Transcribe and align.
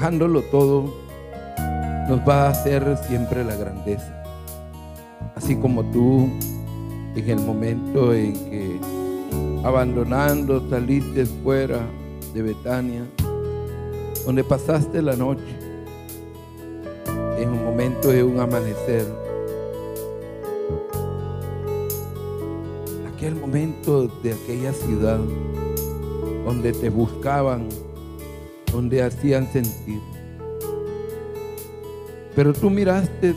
Dejándolo 0.00 0.40
todo, 0.44 0.84
nos 2.08 2.20
va 2.26 2.46
a 2.46 2.48
hacer 2.48 2.96
siempre 3.06 3.44
la 3.44 3.54
grandeza. 3.54 4.24
Así 5.36 5.54
como 5.56 5.84
tú, 5.90 6.26
en 7.14 7.28
el 7.28 7.38
momento 7.40 8.14
en 8.14 8.32
que 8.32 8.80
abandonando 9.62 10.66
saliste 10.70 11.26
fuera 11.26 11.80
de 12.32 12.40
Betania, 12.40 13.02
donde 14.24 14.42
pasaste 14.42 15.02
la 15.02 15.16
noche, 15.16 15.54
en 17.36 17.50
un 17.50 17.62
momento 17.62 18.08
de 18.08 18.24
un 18.24 18.40
amanecer, 18.40 19.04
aquel 23.14 23.34
momento 23.34 24.08
de 24.22 24.32
aquella 24.32 24.72
ciudad 24.72 25.20
donde 26.46 26.72
te 26.72 26.88
buscaban, 26.88 27.68
donde 28.72 29.02
hacían 29.02 29.50
sentir. 29.52 30.00
Pero 32.34 32.52
tú 32.52 32.70
miraste 32.70 33.34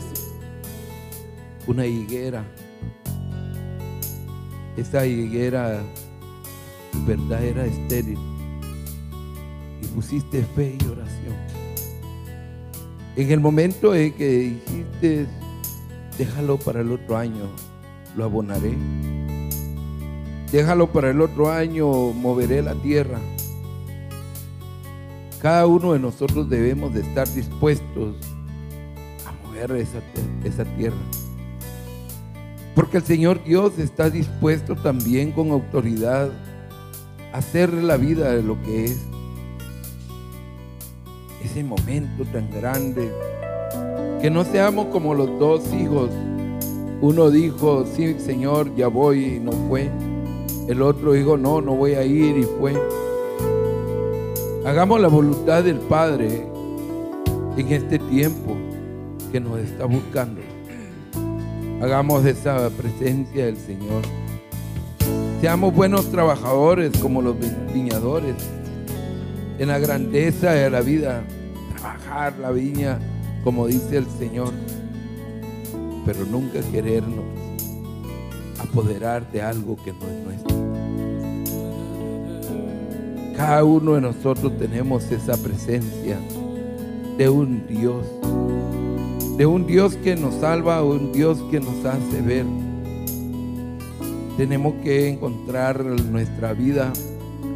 una 1.66 1.86
higuera. 1.86 2.44
Esa 4.76 5.06
higuera, 5.06 5.82
verdad, 7.06 7.44
era 7.44 7.66
estéril. 7.66 8.18
Y 9.82 9.86
pusiste 9.88 10.42
fe 10.54 10.76
y 10.80 10.86
oración. 10.86 11.34
En 13.16 13.30
el 13.30 13.40
momento 13.40 13.94
en 13.94 14.12
que 14.14 14.60
dijiste, 14.66 15.26
déjalo 16.18 16.58
para 16.58 16.80
el 16.80 16.90
otro 16.90 17.16
año, 17.16 17.48
lo 18.16 18.24
abonaré 18.24 18.74
Déjalo 20.54 20.92
para 20.92 21.10
el 21.10 21.20
otro 21.20 21.50
año, 21.50 22.12
moveré 22.12 22.62
la 22.62 22.76
tierra. 22.76 23.18
Cada 25.44 25.66
uno 25.66 25.92
de 25.92 25.98
nosotros 25.98 26.48
debemos 26.48 26.94
de 26.94 27.02
estar 27.02 27.28
dispuestos 27.28 28.16
a 29.26 29.46
mover 29.46 29.72
esa, 29.72 30.00
esa 30.42 30.64
tierra. 30.64 30.96
Porque 32.74 32.96
el 32.96 33.02
Señor 33.02 33.44
Dios 33.44 33.78
está 33.78 34.08
dispuesto 34.08 34.74
también 34.74 35.32
con 35.32 35.50
autoridad 35.50 36.30
a 37.30 37.36
hacer 37.36 37.74
la 37.74 37.98
vida 37.98 38.30
de 38.30 38.42
lo 38.42 38.58
que 38.62 38.86
es. 38.86 39.02
Ese 41.44 41.62
momento 41.62 42.24
tan 42.32 42.50
grande. 42.50 43.12
Que 44.22 44.30
no 44.30 44.44
seamos 44.46 44.86
como 44.86 45.12
los 45.12 45.38
dos 45.38 45.70
hijos. 45.74 46.08
Uno 47.02 47.30
dijo, 47.30 47.84
sí, 47.94 48.18
Señor, 48.18 48.74
ya 48.76 48.88
voy 48.88 49.36
y 49.36 49.40
no 49.40 49.52
fue. 49.68 49.90
El 50.68 50.80
otro 50.80 51.12
dijo, 51.12 51.36
no, 51.36 51.60
no 51.60 51.76
voy 51.76 51.92
a 51.96 52.02
ir 52.02 52.34
y 52.38 52.44
fue. 52.44 52.72
Hagamos 54.64 54.98
la 54.98 55.08
voluntad 55.08 55.62
del 55.62 55.76
Padre 55.76 56.46
en 57.58 57.68
este 57.70 57.98
tiempo 57.98 58.56
que 59.30 59.38
nos 59.38 59.58
está 59.58 59.84
buscando. 59.84 60.40
Hagamos 61.82 62.24
esa 62.24 62.70
presencia 62.70 63.44
del 63.44 63.58
Señor. 63.58 64.02
Seamos 65.42 65.74
buenos 65.74 66.10
trabajadores 66.10 66.96
como 66.96 67.20
los 67.20 67.36
viñadores. 67.74 68.36
En 69.58 69.68
la 69.68 69.78
grandeza 69.78 70.52
de 70.52 70.70
la 70.70 70.80
vida, 70.80 71.22
trabajar 71.76 72.38
la 72.38 72.50
viña 72.50 72.98
como 73.44 73.66
dice 73.66 73.98
el 73.98 74.06
Señor. 74.18 74.54
Pero 76.06 76.24
nunca 76.24 76.60
querernos 76.72 77.24
apoderar 78.58 79.30
de 79.30 79.42
algo 79.42 79.76
que 79.84 79.92
no 79.92 80.08
es 80.08 80.24
nuestro. 80.24 80.63
Cada 83.36 83.64
uno 83.64 83.94
de 83.94 84.00
nosotros 84.00 84.56
tenemos 84.58 85.10
esa 85.10 85.36
presencia 85.36 86.18
de 87.18 87.28
un 87.28 87.66
Dios, 87.66 88.06
de 89.36 89.44
un 89.44 89.66
Dios 89.66 89.96
que 89.96 90.14
nos 90.14 90.34
salva, 90.36 90.84
un 90.84 91.12
Dios 91.12 91.42
que 91.50 91.58
nos 91.58 91.84
hace 91.84 92.22
ver. 92.22 92.46
Tenemos 94.36 94.74
que 94.84 95.08
encontrar 95.08 95.84
nuestra 95.84 96.52
vida 96.52 96.92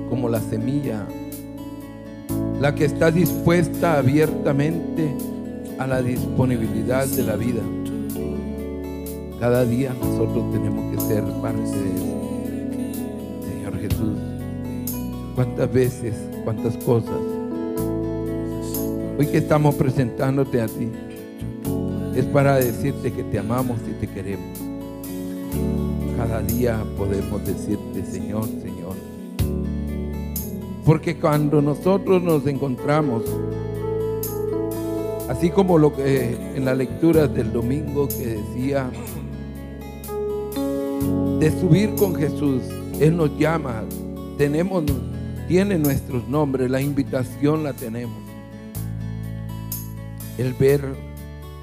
como 0.09 0.29
la 0.29 0.41
semilla, 0.41 1.07
la 2.61 2.75
que 2.75 2.85
está 2.85 3.13
dispuesta 3.13 3.99
abiertamente 3.99 5.15
a 5.79 5.87
la 5.87 6.03
disponibilidad 6.03 7.07
de 7.07 7.23
la 7.23 7.37
vida. 7.37 7.63
Cada 9.39 9.65
día 9.65 9.95
nosotros 10.01 10.51
tenemos 10.53 10.93
que 10.93 11.01
ser 11.03 11.23
parte 11.41 11.61
de 11.63 11.95
eso. 11.95 12.18
Cuántas 15.39 15.73
veces, 15.73 16.15
cuántas 16.43 16.77
cosas. 16.79 17.15
Hoy 19.17 19.25
que 19.31 19.39
estamos 19.39 19.77
presentándote 19.77 20.61
a 20.61 20.67
ti, 20.67 20.91
es 22.17 22.25
para 22.25 22.57
decirte 22.57 23.13
que 23.13 23.23
te 23.23 23.39
amamos 23.39 23.79
y 23.89 23.93
te 24.01 24.09
queremos. 24.09 24.59
Cada 26.17 26.43
día 26.43 26.85
podemos 26.97 27.47
decirte, 27.47 28.05
Señor, 28.05 28.47
Señor. 28.47 28.97
Porque 30.85 31.17
cuando 31.17 31.63
nosotros 31.63 32.21
nos 32.21 32.45
encontramos, 32.49 33.23
así 35.29 35.51
como 35.51 35.79
lo 35.79 35.95
que 35.95 36.37
en 36.57 36.65
la 36.65 36.75
lectura 36.75 37.29
del 37.29 37.53
domingo 37.53 38.09
que 38.09 38.43
decía, 38.43 38.91
de 41.39 41.61
subir 41.61 41.95
con 41.95 42.17
Jesús. 42.17 42.61
Él 42.99 43.17
nos 43.17 43.39
llama, 43.39 43.85
tenemos, 44.37 44.83
tiene 45.49 45.79
nuestros 45.79 46.29
nombres, 46.29 46.71
la 46.71 46.83
invitación 46.83 47.65
la 47.65 47.73
tenemos. 47.73 48.19
El 50.37 50.53
ver 50.53 50.95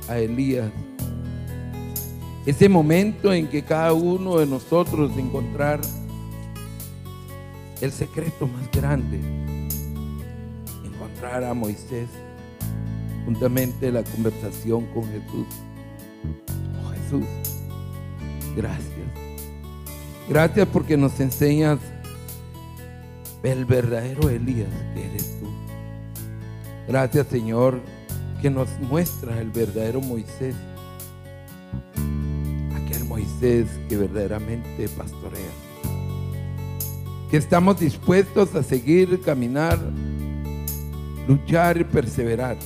a 0.10 0.18
Elías, 0.18 0.72
ese 2.48 2.68
momento 2.68 3.32
en 3.32 3.48
que 3.48 3.64
cada 3.64 3.94
uno 3.94 4.40
de 4.40 4.48
nosotros 4.48 5.12
encontrar 5.18 5.80
el 7.80 7.92
secreto 7.92 8.48
más 8.48 8.70
grande, 8.72 9.20
encontrar 10.84 11.44
a 11.44 11.54
Moisés, 11.54 12.10
juntamente 13.24 13.92
la 13.92 14.04
conversación 14.04 14.88
con 14.88 15.04
Jesús. 15.04 15.48
Oh 16.84 16.90
Jesús, 16.90 17.26
gracias. 18.56 18.92
Gracias 20.28 20.68
porque 20.68 20.98
nos 20.98 21.20
enseñas 21.20 21.80
el 23.46 23.66
verdadero 23.66 24.30
Elías 24.30 24.70
que 24.94 25.06
eres 25.06 25.40
tú. 25.40 25.48
Gracias 26.88 27.28
Señor 27.28 27.80
que 28.42 28.50
nos 28.50 28.70
muestra 28.80 29.40
el 29.40 29.50
verdadero 29.50 30.02
Moisés. 30.02 30.56
Aquel 32.76 33.06
Moisés 33.06 33.68
que 33.90 33.98
verdaderamente 33.98 34.88
pastorea. 34.90 35.52
Que 37.30 37.38
estamos 37.38 37.80
dispuestos 37.80 38.54
a 38.56 38.64
seguir, 38.64 39.22
caminar, 39.22 39.80
luchar 41.28 41.78
y 41.78 41.84
perseverar. 41.84 42.58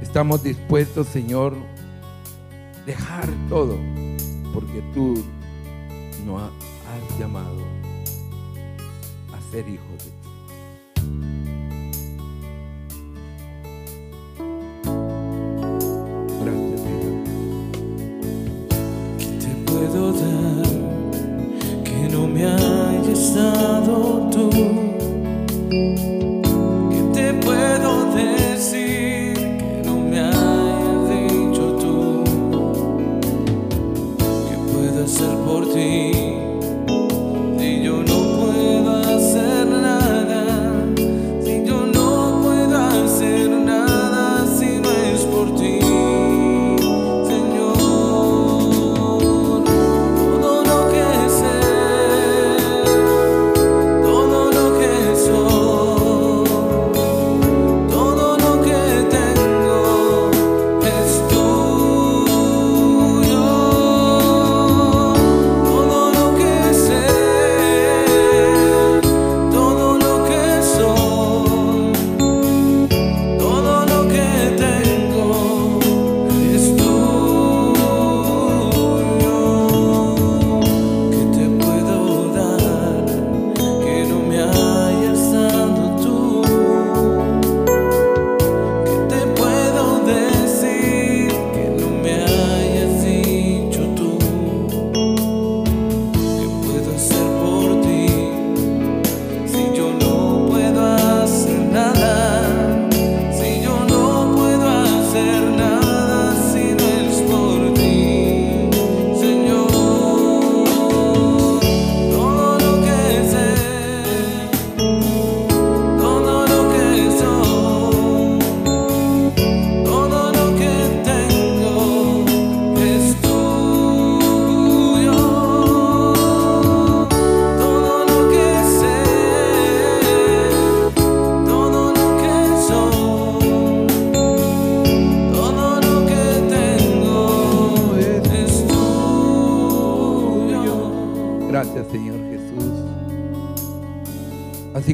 Estamos 0.00 0.42
dispuestos, 0.42 1.08
Señor, 1.08 1.54
dejar 2.86 3.28
todo, 3.48 3.78
porque 4.52 4.82
tú 4.94 5.14
no 6.26 6.38
has 6.38 7.18
llamado 7.18 7.71
a 9.52 9.62
ser 9.62 9.91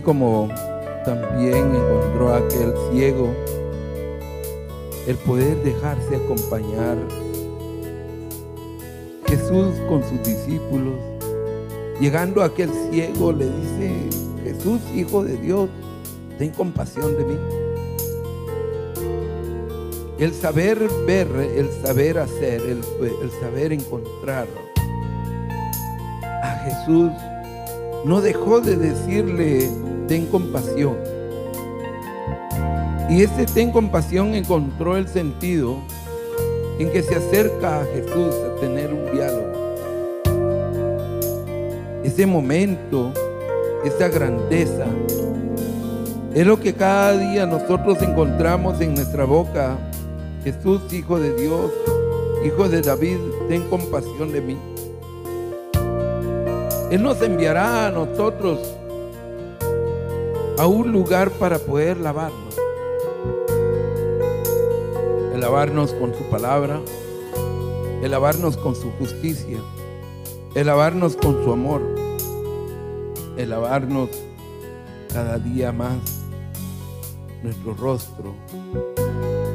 como 0.09 0.49
también 1.05 1.77
encontró 1.77 2.31
a 2.31 2.39
aquel 2.39 2.73
ciego 2.91 3.29
el 5.07 5.17
poder 5.17 5.63
dejarse 5.63 6.17
acompañar. 6.17 6.97
Jesús 9.27 9.75
con 9.87 10.03
sus 10.09 10.23
discípulos, 10.23 10.95
llegando 12.01 12.41
a 12.41 12.47
aquel 12.47 12.71
ciego, 12.91 13.33
le 13.33 13.51
dice, 13.51 14.09
Jesús, 14.45 14.81
Hijo 14.95 15.25
de 15.25 15.37
Dios, 15.37 15.69
ten 16.39 16.53
compasión 16.53 17.15
de 17.19 17.25
mí. 17.27 17.39
El 20.19 20.33
saber 20.33 20.89
ver, 21.07 21.29
el 21.55 21.69
saber 21.83 22.19
hacer, 22.19 22.63
el, 22.63 22.83
el 23.23 23.31
saber 23.43 23.75
encontrar 23.75 24.49
a 26.43 26.51
Jesús 26.65 27.13
no 28.07 28.23
dejó 28.23 28.63
de 28.63 28.77
decirle, 28.77 29.69
ten 30.09 30.27
compasión. 30.27 30.97
Y 33.11 33.23
ese 33.23 33.47
ten 33.47 33.71
compasión 33.71 34.35
encontró 34.35 34.97
el 34.97 35.07
sentido 35.07 35.77
en 36.79 36.91
que 36.91 37.03
se 37.03 37.17
acerca 37.17 37.81
a 37.81 37.85
Jesús 37.85 38.35
a 38.35 38.61
tener 38.61 38.93
un 38.93 39.13
diálogo. 39.13 39.53
Ese 42.03 42.27
momento, 42.27 43.13
esa 43.85 44.09
grandeza, 44.09 44.87
es 46.35 46.47
lo 46.47 46.59
que 46.59 46.75
cada 46.75 47.17
día 47.17 47.47
nosotros 47.47 48.01
encontramos 48.03 48.81
en 48.81 48.95
nuestra 48.95 49.25
boca. 49.25 49.77
Jesús, 50.45 50.93
Hijo 50.93 51.19
de 51.19 51.35
Dios, 51.35 51.71
Hijo 52.45 52.69
de 52.69 52.81
David, 52.81 53.19
ten 53.49 53.63
compasión 53.69 54.33
de 54.33 54.41
mí. 54.41 54.57
Él 56.91 57.03
nos 57.03 57.21
enviará 57.21 57.89
a 57.89 57.91
nosotros 57.91 58.78
a 60.59 60.67
un 60.67 60.91
lugar 60.91 61.31
para 61.31 61.59
poder 61.59 61.99
lavarnos. 61.99 62.57
El 65.33 65.41
lavarnos 65.41 65.93
con 65.93 66.13
su 66.13 66.25
palabra, 66.25 66.81
el 68.03 68.11
lavarnos 68.11 68.57
con 68.57 68.75
su 68.75 68.91
justicia, 68.99 69.59
el 70.57 70.67
lavarnos 70.67 71.17
con 71.17 71.45
su 71.45 71.53
amor, 71.53 71.81
el 73.37 73.51
lavarnos 73.51 74.11
cada 75.13 75.39
día 75.39 75.71
más 75.71 76.25
nuestro 77.45 77.75
rostro 77.75 78.35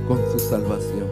con 0.07 0.19
su 0.31 0.39
salvación. 0.39 1.07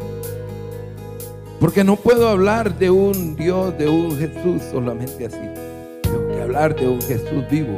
Porque 1.60 1.84
no 1.84 1.98
puedo 1.98 2.30
hablar 2.30 2.80
de 2.80 2.90
un 2.90 3.36
Dios, 3.36 3.78
de 3.78 3.90
un 3.90 4.18
Jesús 4.18 4.62
solamente 4.72 5.26
así. 5.26 6.02
Tengo 6.02 6.28
que 6.30 6.42
hablar 6.42 6.76
de 6.76 6.88
un 6.88 7.02
Jesús 7.02 7.44
vivo. 7.52 7.78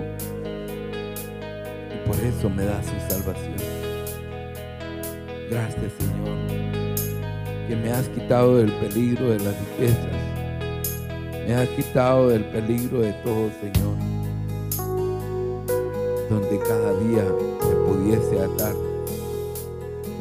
Por 2.13 2.23
eso 2.25 2.49
me 2.49 2.63
da 2.65 2.81
su 2.83 2.91
salvación. 3.09 3.55
Gracias 5.49 5.91
Señor, 5.99 6.47
que 7.67 7.75
me 7.75 7.91
has 7.91 8.07
quitado 8.09 8.57
del 8.57 8.71
peligro 8.73 9.31
de 9.31 9.39
las 9.39 9.55
riquezas. 9.59 10.11
Me 11.47 11.55
has 11.55 11.69
quitado 11.69 12.29
del 12.29 12.45
peligro 12.45 13.01
de 13.01 13.13
todo, 13.23 13.49
Señor. 13.59 13.97
Donde 16.29 16.59
cada 16.59 16.93
día 16.99 17.23
me 17.23 17.75
pudiese 17.87 18.39
atar 18.39 18.73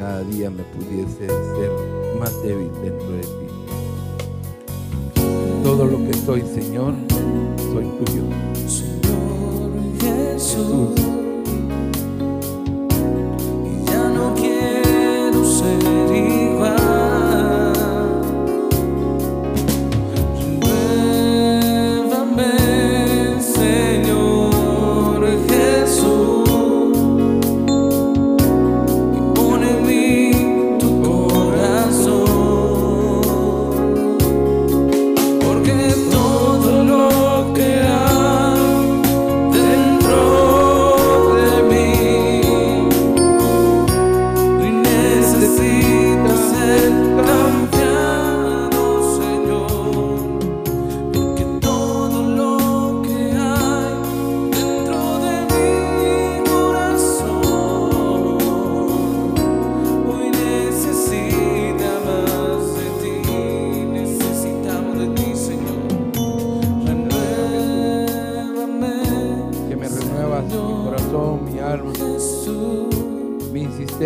cada 0.03 0.23
día 0.23 0.49
me 0.49 0.63
pudiese 0.63 1.27
ser 1.27 1.71
más 2.19 2.43
débil 2.43 2.69
dentro 2.83 3.09
de 3.11 3.21
ti. 3.21 3.47
Todo 5.63 5.85
lo 5.85 5.97
que 6.05 6.13
soy, 6.25 6.41
Señor, 6.41 6.93
soy 7.71 7.85
tuyo. 8.03 8.23
Señor 8.67 9.71
Jesús, 10.01 11.12
quiero 15.63 16.42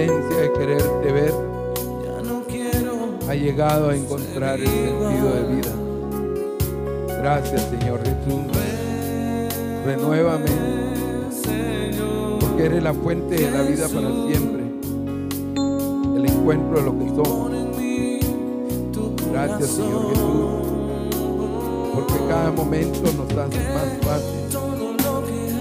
insistencia 0.06 0.42
de 0.42 0.54
quererte 0.54 1.12
ver 1.12 1.34
Ya 2.04 2.22
no 2.22 2.44
quiero 2.44 3.18
ha 3.28 3.36
llegado 3.36 3.90
a 3.90 3.96
encontrar 3.96 4.60
el 4.60 4.68
sentido 4.68 5.34
de 5.34 5.56
vida. 5.56 5.72
Gracias, 7.20 7.70
Señor 7.70 8.00
Jesús. 8.00 8.44
Renuévame, 9.86 10.46
porque 12.40 12.66
eres 12.66 12.84
la 12.84 12.94
fuente 12.94 13.36
de 13.36 13.52
la 13.52 13.62
vida 13.64 13.88
para 13.90 14.10
siempre. 14.28 14.64
El 16.16 16.26
encuentro 16.26 16.80
de 16.80 16.86
lo 16.86 17.00
que 17.00 17.10
somos. 17.10 17.52
Gracias, 19.32 19.70
Señor 19.72 20.04
corazón. 20.04 20.68
Porque 21.96 22.14
cada 22.30 22.52
momento 22.52 23.12
nos 23.14 23.32
hace 23.32 23.74
más 23.74 23.98
fácil 24.02 24.38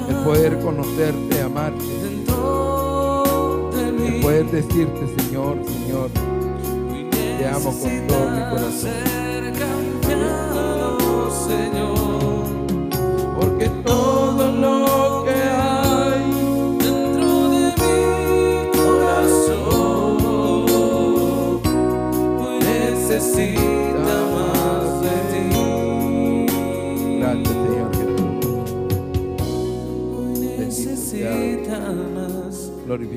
el 0.09 0.16
poder 0.25 0.59
conocerte, 0.61 1.40
amarte, 1.40 2.06
poder 4.26 4.50
decirte, 4.50 5.06
Señor, 5.23 5.56
Señor, 5.64 6.11
te 7.38 7.47
amo 7.47 7.71
con 7.78 8.06
todo 8.09 8.30
mi 8.30 8.40
corazón. 8.50 8.90
Señor. 11.47 12.06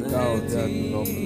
Glorificado 0.09 0.41
de 0.41 0.49
sea 0.49 0.65
tu 0.65 1.18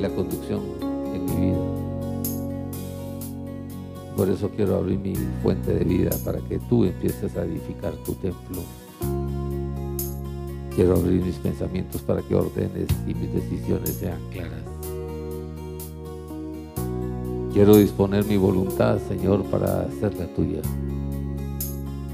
la 0.00 0.08
conducción 0.08 0.60
en 1.14 1.24
mi 1.26 1.46
vida. 1.46 1.58
Por 4.16 4.28
eso 4.28 4.50
quiero 4.50 4.76
abrir 4.76 4.98
mi 4.98 5.14
fuente 5.42 5.72
de 5.72 5.84
vida 5.84 6.10
para 6.24 6.40
que 6.40 6.58
tú 6.58 6.84
empieces 6.84 7.36
a 7.36 7.44
edificar 7.44 7.92
tu 8.04 8.14
templo. 8.14 8.62
Quiero 10.74 10.96
abrir 10.96 11.22
mis 11.22 11.36
pensamientos 11.36 12.00
para 12.02 12.22
que 12.22 12.34
ordenes 12.34 12.88
y 13.06 13.14
mis 13.14 13.32
decisiones 13.32 13.90
sean 13.90 14.20
claras. 14.30 14.62
Quiero 17.52 17.76
disponer 17.76 18.24
mi 18.24 18.36
voluntad, 18.36 18.98
Señor, 19.08 19.42
para 19.44 19.82
hacerla 19.82 20.26
tuya. 20.34 20.60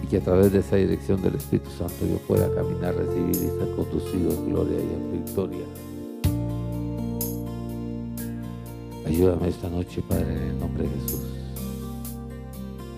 Y 0.02 0.06
que 0.06 0.16
a 0.16 0.20
través 0.20 0.52
de 0.52 0.60
esa 0.60 0.76
dirección 0.76 1.20
del 1.20 1.34
Espíritu 1.34 1.70
Santo 1.70 2.06
yo 2.08 2.16
pueda 2.26 2.52
caminar, 2.54 2.94
recibir 2.94 3.36
y 3.36 3.48
ser 3.48 3.76
conducido 3.76 4.32
en 4.32 4.50
gloria 4.50 4.78
y 4.78 4.94
en 4.94 5.24
victoria. 5.24 5.65
Ayúdame 9.16 9.48
esta 9.48 9.70
noche, 9.70 10.02
Padre, 10.06 10.30
en 10.30 10.42
el 10.42 10.58
nombre 10.58 10.82
de 10.82 10.90
Jesús. 10.90 11.20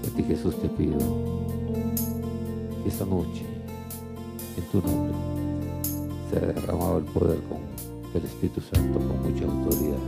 A 0.05 0.17
ti, 0.17 0.23
Jesús, 0.25 0.61
te 0.61 0.69
pido 0.69 0.99
esta 2.85 3.05
noche, 3.05 3.47
en 4.57 4.65
tu 4.73 4.79
nombre, 4.85 5.15
sea 6.29 6.41
derramado 6.41 6.99
el 6.99 7.05
poder 7.05 7.39
con, 7.43 7.59
del 8.13 8.25
Espíritu 8.25 8.61
Santo 8.61 8.99
con 8.99 9.33
mucha 9.33 9.45
autoridad 9.45 9.99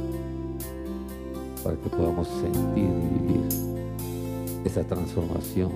para 1.62 1.76
que 1.76 1.88
podamos 1.90 2.26
sentir 2.26 2.88
y 2.88 3.28
vivir 3.28 3.46
esa 4.64 4.82
transformación 4.82 5.70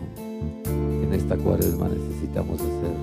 que 0.64 1.04
en 1.04 1.12
esta 1.12 1.36
cuaresma 1.36 1.88
necesitamos 1.88 2.60
hacer 2.60 2.96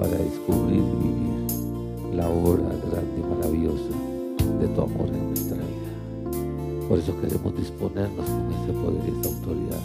para 0.00 0.16
descubrir 0.18 0.82
y 0.82 1.06
vivir 1.06 2.16
la 2.16 2.28
obra 2.28 2.64
grande 2.90 3.20
y 3.20 3.36
maravillosa 3.36 3.94
de 4.58 4.66
tu 4.66 4.80
amor 4.82 5.06
en 5.06 5.28
nuestra 5.28 5.58
vida. 5.58 5.73
Por 6.94 7.02
eso 7.02 7.20
queremos 7.20 7.56
disponernos 7.56 8.24
con 8.24 8.52
ese 8.52 8.72
poder 8.72 9.02
y 9.08 9.18
esa 9.18 9.28
autoridad 9.28 9.80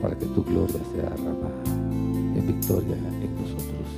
para 0.00 0.16
que 0.16 0.26
tu 0.26 0.44
gloria 0.44 0.78
sea 0.94 1.10
derramada 1.10 1.64
en 1.66 2.46
victoria 2.46 2.94
en 2.94 3.34
nosotros. 3.34 3.88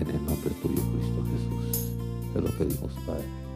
En 0.00 0.10
el 0.10 0.16
nombre 0.26 0.50
tuyo, 0.60 0.82
Cristo 0.90 1.22
Jesús. 1.30 1.92
Te 2.32 2.40
lo 2.40 2.48
pedimos, 2.58 2.92
Padre. 3.06 3.49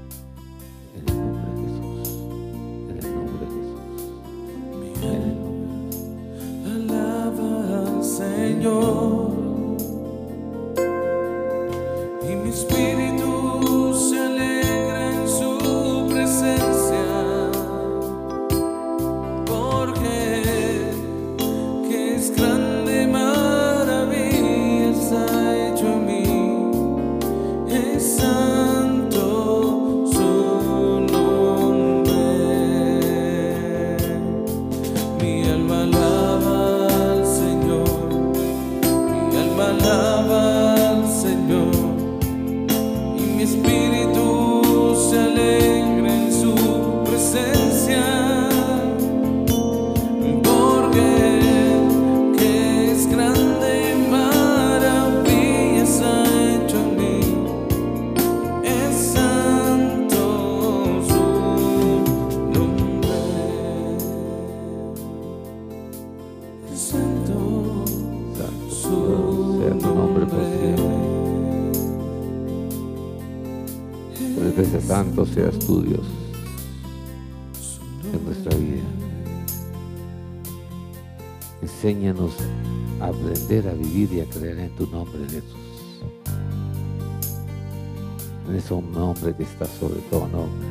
En 88.64 88.78
ese 88.78 88.98
nombre 88.98 89.36
que 89.36 89.42
está 89.42 89.66
sobre 89.66 90.00
todo 90.10 90.26
nombre. 90.28 90.68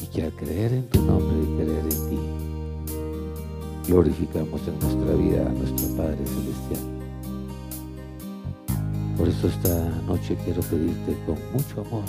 Y 0.00 0.06
que 0.06 0.22
al 0.22 0.32
creer 0.32 0.72
en 0.72 0.88
tu 0.88 1.02
nombre 1.02 1.36
y 1.36 1.46
creer 1.56 1.84
en 1.84 2.10
ti, 2.10 2.18
glorificamos 3.88 4.60
en 4.68 4.78
nuestra 4.78 5.14
vida 5.16 5.46
a 5.46 5.48
nuestro 5.48 5.96
Padre 5.96 6.18
Celestial. 6.26 6.80
Por 9.16 9.28
eso 9.28 9.48
esta 9.48 9.90
noche 10.06 10.36
quiero 10.44 10.62
pedirte 10.62 11.16
con 11.26 11.36
mucho 11.52 11.80
amor, 11.80 12.04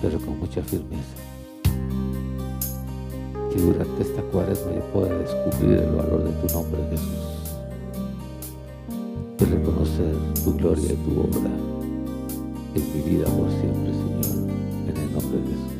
pero 0.00 0.18
con 0.20 0.38
mucha 0.38 0.62
firmeza, 0.62 1.16
que 3.52 3.60
durante 3.60 4.02
esta 4.02 4.22
cuaresma 4.22 4.72
yo 4.72 4.92
pueda 4.94 5.18
descubrir 5.18 5.78
el 5.78 5.94
valor 5.94 6.24
de 6.24 6.32
tu 6.48 6.54
nombre, 6.54 6.80
Jesús, 6.90 7.39
de 9.40 9.46
reconocer 9.46 10.14
tu 10.44 10.54
gloria 10.54 10.92
y 10.92 10.96
tu 10.96 11.20
obra 11.20 11.50
en 12.74 12.82
mi 12.94 13.10
vida 13.10 13.24
por 13.24 13.48
siempre, 13.48 13.92
Señor, 13.92 14.50
en 14.86 14.96
el 14.96 15.12
nombre 15.12 15.38
de 15.40 15.46
Jesús. 15.46 15.79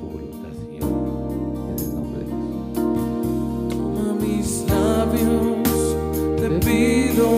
Tu 0.00 0.06
voluntad, 0.06 0.52
Señor. 0.52 0.90
En 1.68 1.78
el 1.78 1.94
nombre 1.94 2.20
de 2.20 2.32
Jesús. 2.32 2.72
Toma 3.68 4.14
mis 4.14 4.48
labios, 4.68 5.78
te 6.36 6.48
pido, 6.66 7.28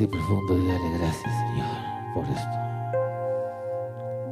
Así 0.00 0.06
profundo 0.06 0.56
y 0.56 0.66
dale 0.66 0.98
gracias, 0.98 1.30
Señor, 1.30 2.14
por 2.14 2.24
esto, 2.24 2.58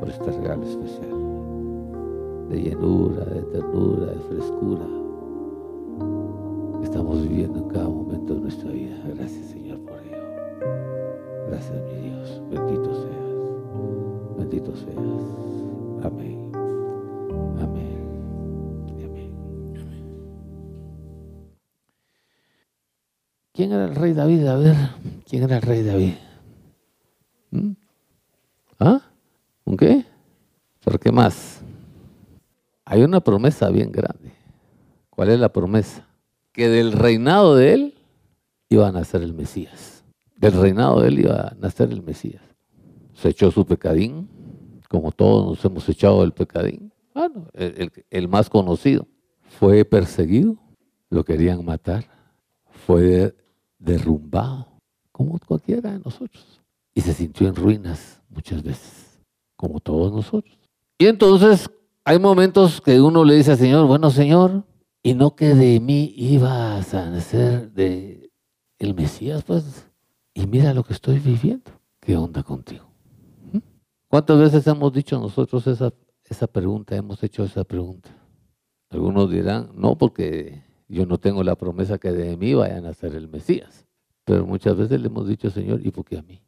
por 0.00 0.08
este 0.08 0.30
regalo 0.40 0.64
especial 0.64 2.48
de 2.48 2.62
llenura, 2.62 3.22
de 3.26 3.42
ternura, 3.42 4.06
de 4.06 4.18
frescura 4.30 4.86
que 6.78 6.84
estamos 6.84 7.20
viviendo 7.20 7.58
en 7.58 7.68
cada 7.68 7.86
momento 7.86 8.32
de 8.36 8.40
nuestra 8.40 8.70
vida. 8.70 8.96
Gracias, 9.14 9.44
Señor, 9.44 9.78
por 9.80 9.98
ello. 10.00 10.24
Gracias, 11.50 11.82
mi 11.82 12.08
Dios. 12.08 12.42
Bendito 12.48 12.94
seas. 12.94 14.38
Bendito 14.38 14.74
seas. 14.74 16.06
Amén. 16.06 16.50
Y 18.96 19.04
Amén. 19.04 19.34
¿Quién 23.52 23.72
era 23.72 23.84
el 23.84 23.94
rey 23.94 24.14
David? 24.14 24.46
A 24.46 24.56
ver, 24.56 24.76
¿quién 25.28 25.42
era 25.44 25.56
el 25.56 25.62
rey 25.62 25.82
David? 25.82 26.14
¿Mm? 27.50 27.72
¿Ah? 28.78 29.00
¿Un 29.64 29.76
qué? 29.76 30.04
¿Por 30.84 30.98
qué 30.98 31.10
más? 31.12 31.60
Hay 32.84 33.02
una 33.02 33.20
promesa 33.20 33.68
bien 33.70 33.92
grande. 33.92 34.32
¿Cuál 35.10 35.30
es 35.30 35.40
la 35.40 35.52
promesa? 35.52 36.06
Que 36.52 36.68
del 36.68 36.92
reinado 36.92 37.54
de 37.56 37.74
él 37.74 37.94
iba 38.68 38.88
a 38.88 38.92
nacer 38.92 39.22
el 39.22 39.34
Mesías. 39.34 40.04
Del 40.36 40.52
reinado 40.52 41.00
de 41.02 41.08
él 41.08 41.20
iba 41.20 41.48
a 41.48 41.54
nacer 41.58 41.90
el 41.90 42.02
Mesías. 42.02 42.42
Se 43.14 43.30
echó 43.30 43.50
su 43.50 43.66
pecadín, 43.66 44.28
como 44.88 45.10
todos 45.12 45.46
nos 45.46 45.64
hemos 45.64 45.88
echado 45.88 46.22
el 46.22 46.32
pecadín. 46.32 46.92
Bueno, 47.12 47.48
el, 47.52 47.90
el- 48.10 48.28
más 48.28 48.48
conocido. 48.48 49.06
Fue 49.58 49.84
perseguido, 49.84 50.56
lo 51.10 51.24
querían 51.24 51.64
matar, 51.64 52.04
fue 52.86 53.02
de- 53.02 53.34
derrumbado, 53.78 54.68
como 55.18 55.36
cualquiera 55.40 55.90
de 55.90 55.98
nosotros. 55.98 56.62
Y 56.94 57.00
se 57.00 57.12
sintió 57.12 57.48
en 57.48 57.56
ruinas 57.56 58.22
muchas 58.28 58.62
veces, 58.62 59.20
como 59.56 59.80
todos 59.80 60.12
nosotros. 60.12 60.56
Y 60.96 61.06
entonces 61.06 61.68
hay 62.04 62.20
momentos 62.20 62.80
que 62.80 63.00
uno 63.00 63.24
le 63.24 63.34
dice 63.34 63.50
al 63.50 63.58
Señor, 63.58 63.88
bueno 63.88 64.10
Señor, 64.10 64.64
y 65.02 65.14
no 65.14 65.34
que 65.34 65.56
de 65.56 65.80
mí 65.80 66.14
ibas 66.16 66.94
a 66.94 67.10
nacer 67.10 67.72
de 67.72 68.30
el 68.78 68.94
Mesías, 68.94 69.42
pues, 69.42 69.90
y 70.34 70.46
mira 70.46 70.72
lo 70.72 70.84
que 70.84 70.92
estoy 70.92 71.18
viviendo. 71.18 71.72
¿Qué 71.98 72.16
onda 72.16 72.44
contigo? 72.44 72.88
¿Mm? 73.52 73.58
¿Cuántas 74.06 74.38
veces 74.38 74.64
hemos 74.68 74.92
dicho 74.92 75.18
nosotros 75.18 75.66
esa, 75.66 75.92
esa 76.24 76.46
pregunta, 76.46 76.94
hemos 76.94 77.20
hecho 77.24 77.42
esa 77.42 77.64
pregunta? 77.64 78.08
Algunos 78.90 79.28
dirán, 79.32 79.70
no, 79.74 79.98
porque 79.98 80.62
yo 80.86 81.06
no 81.06 81.18
tengo 81.18 81.42
la 81.42 81.56
promesa 81.56 81.98
que 81.98 82.12
de 82.12 82.36
mí 82.36 82.54
vaya 82.54 82.76
a 82.76 82.80
nacer 82.80 83.16
el 83.16 83.26
Mesías. 83.26 83.87
Pero 84.28 84.44
muchas 84.44 84.76
veces 84.76 85.00
le 85.00 85.06
hemos 85.06 85.26
dicho, 85.26 85.48
Señor, 85.48 85.80
¿y 85.82 85.90
por 85.90 86.04
qué 86.04 86.18
a 86.18 86.22
mí? 86.22 86.38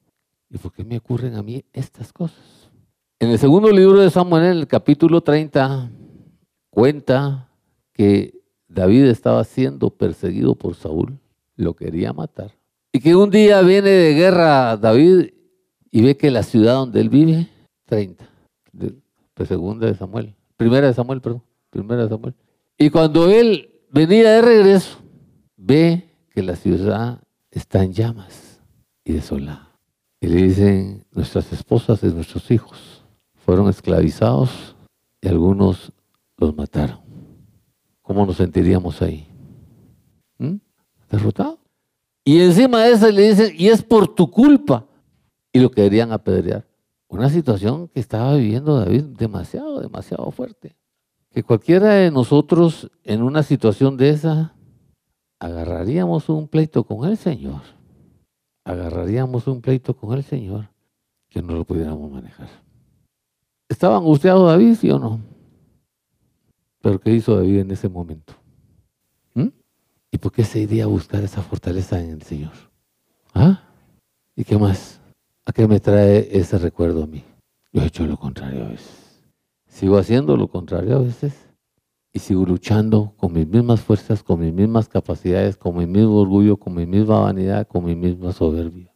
¿Y 0.50 0.58
por 0.58 0.70
qué 0.70 0.84
me 0.84 0.98
ocurren 0.98 1.34
a 1.34 1.42
mí 1.42 1.64
estas 1.72 2.12
cosas? 2.12 2.70
En 3.18 3.30
el 3.30 3.38
segundo 3.38 3.70
libro 3.70 3.98
de 4.00 4.10
Samuel, 4.10 4.44
en 4.44 4.58
el 4.58 4.66
capítulo 4.66 5.22
30, 5.22 5.90
cuenta 6.68 7.48
que 7.94 8.38
David 8.68 9.04
estaba 9.04 9.42
siendo 9.44 9.88
perseguido 9.88 10.56
por 10.56 10.74
Saúl, 10.74 11.18
lo 11.56 11.74
quería 11.74 12.12
matar. 12.12 12.52
Y 12.92 13.00
que 13.00 13.16
un 13.16 13.30
día 13.30 13.62
viene 13.62 13.88
de 13.88 14.12
guerra 14.12 14.76
David 14.76 15.30
y 15.90 16.02
ve 16.02 16.18
que 16.18 16.30
la 16.30 16.42
ciudad 16.42 16.74
donde 16.74 17.00
él 17.00 17.08
vive, 17.08 17.48
30, 17.86 18.28
de, 18.72 18.94
de 19.36 19.46
segunda 19.46 19.86
de 19.86 19.94
Samuel, 19.94 20.34
primera 20.58 20.86
de 20.86 20.92
Samuel, 20.92 21.22
perdón, 21.22 21.42
Primera 21.70 22.06
Samuel. 22.10 22.34
Y 22.76 22.90
cuando 22.90 23.30
él 23.30 23.70
venía 23.90 24.32
de 24.32 24.42
regreso, 24.42 24.98
ve 25.56 26.10
que 26.34 26.42
la 26.42 26.56
ciudad 26.56 27.22
está 27.50 27.82
en 27.82 27.92
llamas 27.92 28.60
y 29.04 29.12
desolada. 29.12 29.70
Y 30.20 30.26
le 30.26 30.42
dicen, 30.42 31.06
nuestras 31.12 31.52
esposas 31.52 32.02
y 32.02 32.06
nuestros 32.08 32.50
hijos 32.50 33.04
fueron 33.34 33.68
esclavizados 33.68 34.76
y 35.20 35.28
algunos 35.28 35.92
los 36.36 36.54
mataron. 36.54 37.00
¿Cómo 38.02 38.26
nos 38.26 38.36
sentiríamos 38.36 39.00
ahí? 39.02 39.26
¿Mm? 40.38 40.56
Derrotados. 41.10 41.58
Y 42.24 42.40
encima 42.40 42.84
de 42.84 42.92
eso 42.92 43.10
le 43.10 43.30
dicen, 43.30 43.54
y 43.56 43.68
es 43.68 43.82
por 43.82 44.14
tu 44.14 44.30
culpa. 44.30 44.86
Y 45.52 45.58
lo 45.58 45.70
querían 45.70 46.12
apedrear. 46.12 46.66
Una 47.08 47.28
situación 47.28 47.88
que 47.88 47.98
estaba 47.98 48.36
viviendo 48.36 48.78
David 48.78 49.04
demasiado, 49.18 49.80
demasiado 49.80 50.30
fuerte. 50.30 50.76
Que 51.30 51.42
cualquiera 51.42 51.94
de 51.94 52.10
nosotros 52.10 52.90
en 53.04 53.22
una 53.22 53.42
situación 53.42 53.96
de 53.96 54.10
esa 54.10 54.54
agarraríamos 55.40 56.28
un 56.28 56.46
pleito 56.46 56.84
con 56.84 57.08
el 57.08 57.16
Señor. 57.16 57.62
Agarraríamos 58.64 59.48
un 59.48 59.62
pleito 59.62 59.96
con 59.96 60.16
el 60.16 60.22
Señor 60.22 60.68
que 61.28 61.42
no 61.42 61.54
lo 61.54 61.64
pudiéramos 61.64 62.10
manejar. 62.10 62.48
¿Estaba 63.68 63.96
angustiado 63.96 64.46
David, 64.46 64.74
sí 64.74 64.90
o 64.90 64.98
no? 64.98 65.20
Pero 66.82 67.00
¿qué 67.00 67.12
hizo 67.12 67.36
David 67.36 67.60
en 67.60 67.70
ese 67.70 67.88
momento? 67.88 68.34
¿Mm? 69.34 69.48
¿Y 70.10 70.18
por 70.18 70.32
qué 70.32 70.44
se 70.44 70.60
iría 70.60 70.84
a 70.84 70.88
buscar 70.88 71.22
esa 71.24 71.42
fortaleza 71.42 72.00
en 72.00 72.10
el 72.10 72.22
Señor? 72.22 72.52
¿Ah? 73.32 73.62
¿Y 74.36 74.44
qué 74.44 74.58
más? 74.58 75.00
¿A 75.46 75.52
qué 75.52 75.66
me 75.66 75.80
trae 75.80 76.28
ese 76.32 76.58
recuerdo 76.58 77.04
a 77.04 77.06
mí? 77.06 77.24
Yo 77.72 77.82
he 77.82 77.86
hecho 77.86 78.06
lo 78.06 78.16
contrario 78.18 78.66
a 78.66 78.68
veces. 78.68 79.22
Sigo 79.68 79.96
haciendo 79.96 80.36
lo 80.36 80.48
contrario 80.48 80.96
a 80.96 81.00
veces 81.00 81.49
y 82.12 82.18
sigo 82.18 82.44
luchando 82.44 83.14
con 83.16 83.32
mis 83.32 83.46
mismas 83.46 83.80
fuerzas, 83.80 84.22
con 84.22 84.40
mis 84.40 84.52
mismas 84.52 84.88
capacidades, 84.88 85.56
con 85.56 85.76
mi 85.76 85.86
mismo 85.86 86.20
orgullo, 86.20 86.56
con 86.56 86.74
mi 86.74 86.86
misma 86.86 87.20
vanidad, 87.20 87.66
con 87.66 87.84
mi 87.84 87.94
misma 87.94 88.32
soberbia. 88.32 88.92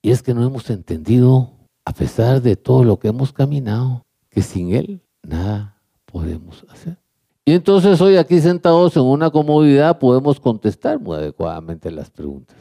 Y 0.00 0.10
es 0.10 0.22
que 0.22 0.34
no 0.34 0.44
hemos 0.44 0.68
entendido, 0.70 1.52
a 1.84 1.92
pesar 1.92 2.40
de 2.42 2.56
todo 2.56 2.84
lo 2.84 2.98
que 2.98 3.08
hemos 3.08 3.32
caminado, 3.32 4.04
que 4.30 4.42
sin 4.42 4.74
Él 4.74 5.02
nada 5.22 5.80
podemos 6.06 6.64
hacer. 6.68 6.98
Y 7.44 7.52
entonces 7.52 8.00
hoy 8.00 8.16
aquí 8.16 8.40
sentados 8.40 8.96
en 8.96 9.02
una 9.02 9.30
comodidad 9.30 9.98
podemos 9.98 10.38
contestar 10.38 11.00
muy 11.00 11.16
adecuadamente 11.16 11.90
las 11.90 12.10
preguntas. 12.10 12.56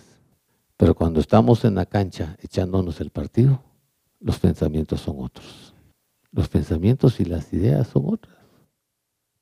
Pero 0.75 0.95
cuando 0.95 1.19
estamos 1.19 1.63
en 1.65 1.75
la 1.75 1.85
cancha 1.85 2.35
echándonos 2.41 2.99
el 3.01 3.11
partido, 3.11 3.61
los 4.19 4.39
pensamientos 4.39 5.01
son 5.01 5.17
otros. 5.19 5.75
Los 6.31 6.47
pensamientos 6.47 7.19
y 7.19 7.25
las 7.25 7.53
ideas 7.53 7.87
son 7.87 8.05
otras. 8.07 8.40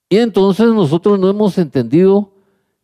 Y 0.09 0.17
entonces 0.17 0.67
nosotros 0.73 1.19
no 1.19 1.29
hemos 1.29 1.57
entendido 1.59 2.33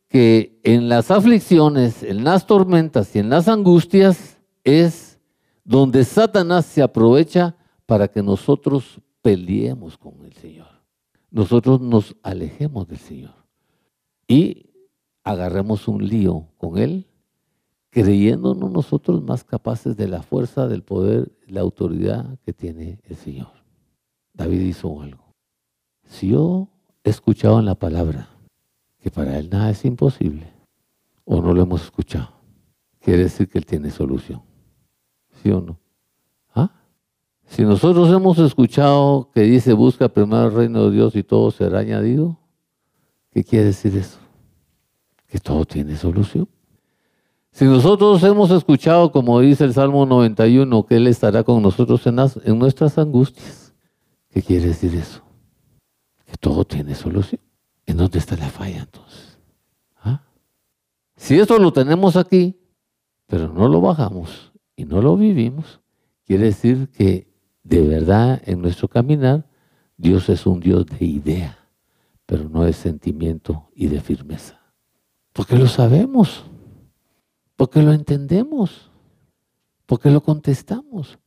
que 0.07 0.59
en 0.63 0.87
las 0.87 1.09
aflicciones, 1.09 2.03
en 2.03 2.23
las 2.23 2.45
tormentas 2.45 3.15
y 3.15 3.19
en 3.19 3.29
las 3.29 3.47
angustias 3.47 4.39
es 4.63 5.19
donde 5.63 6.03
Satanás 6.03 6.67
se 6.67 6.83
aprovecha 6.83 7.57
para 7.87 8.07
que 8.07 8.21
nosotros 8.21 9.01
peleemos 9.23 9.97
con 9.97 10.23
el 10.23 10.33
Señor. 10.33 10.67
Nosotros 11.31 11.81
nos 11.81 12.15
alejemos 12.21 12.87
del 12.87 12.99
Señor 12.99 13.33
y 14.27 14.69
agarremos 15.23 15.87
un 15.87 16.07
lío 16.07 16.47
con 16.57 16.77
Él, 16.77 17.07
creyéndonos 17.89 18.71
nosotros 18.71 19.23
más 19.23 19.43
capaces 19.43 19.97
de 19.97 20.07
la 20.07 20.21
fuerza, 20.21 20.67
del 20.67 20.83
poder, 20.83 21.31
la 21.47 21.61
autoridad 21.61 22.37
que 22.45 22.53
tiene 22.53 22.99
el 23.03 23.15
Señor. 23.15 23.51
David 24.33 24.61
hizo 24.61 25.01
algo. 25.01 25.33
Si 26.03 26.29
yo 26.29 26.69
escuchado 27.09 27.59
en 27.59 27.65
la 27.65 27.75
palabra 27.75 28.29
que 29.05 29.11
para 29.11 29.37
Él 29.37 29.49
nada 29.51 29.69
es 29.69 29.85
imposible, 29.85 30.51
o 31.25 31.39
no 31.39 31.53
lo 31.53 31.61
hemos 31.61 31.83
escuchado, 31.83 32.29
quiere 32.99 33.23
decir 33.23 33.47
que 33.47 33.59
Él 33.59 33.65
tiene 33.65 33.91
solución. 33.91 34.41
¿Sí 35.43 35.51
o 35.51 35.61
no? 35.61 35.77
¿Ah? 36.55 36.71
Si 37.45 37.61
nosotros 37.61 38.09
hemos 38.09 38.39
escuchado 38.39 39.29
que 39.31 39.41
dice 39.41 39.73
busca 39.73 40.09
primero 40.09 40.47
el 40.47 40.53
reino 40.53 40.85
de 40.85 40.95
Dios 40.95 41.15
y 41.15 41.21
todo 41.21 41.51
será 41.51 41.79
añadido, 41.79 42.39
¿qué 43.31 43.43
quiere 43.43 43.65
decir 43.65 43.95
eso? 43.95 44.17
Que 45.27 45.37
todo 45.37 45.65
tiene 45.65 45.95
solución. 45.97 46.49
Si 47.51 47.65
nosotros 47.65 48.23
hemos 48.23 48.49
escuchado, 48.49 49.11
como 49.11 49.39
dice 49.39 49.65
el 49.65 49.73
Salmo 49.73 50.05
91, 50.07 50.83
que 50.87 50.95
Él 50.95 51.05
estará 51.05 51.43
con 51.43 51.61
nosotros 51.61 52.05
en, 52.07 52.17
en 52.43 52.57
nuestras 52.57 52.97
angustias, 52.97 53.71
¿qué 54.29 54.41
quiere 54.41 54.67
decir 54.67 54.95
eso? 54.95 55.24
Todo 56.37 56.65
tiene 56.65 56.95
solución. 56.95 57.41
¿En 57.85 57.97
dónde 57.97 58.19
está 58.19 58.35
la 58.35 58.49
falla 58.49 58.81
entonces? 58.81 59.37
¿Ah? 59.97 60.23
Si 61.15 61.37
esto 61.37 61.59
lo 61.59 61.71
tenemos 61.71 62.15
aquí, 62.15 62.59
pero 63.27 63.47
no 63.47 63.67
lo 63.67 63.81
bajamos 63.81 64.51
y 64.75 64.85
no 64.85 65.01
lo 65.01 65.15
vivimos, 65.17 65.81
quiere 66.25 66.45
decir 66.45 66.89
que 66.89 67.27
de 67.63 67.81
verdad 67.81 68.41
en 68.45 68.61
nuestro 68.61 68.87
caminar 68.87 69.47
Dios 69.97 70.29
es 70.29 70.45
un 70.45 70.59
Dios 70.59 70.85
de 70.85 71.05
idea, 71.05 71.57
pero 72.25 72.49
no 72.49 72.63
de 72.63 72.73
sentimiento 72.73 73.69
y 73.75 73.87
de 73.87 74.01
firmeza. 74.01 74.59
Porque 75.31 75.57
lo 75.57 75.67
sabemos, 75.67 76.43
porque 77.55 77.81
lo 77.81 77.93
entendemos, 77.93 78.91
porque 79.85 80.09
lo 80.09 80.21
contestamos. 80.21 81.17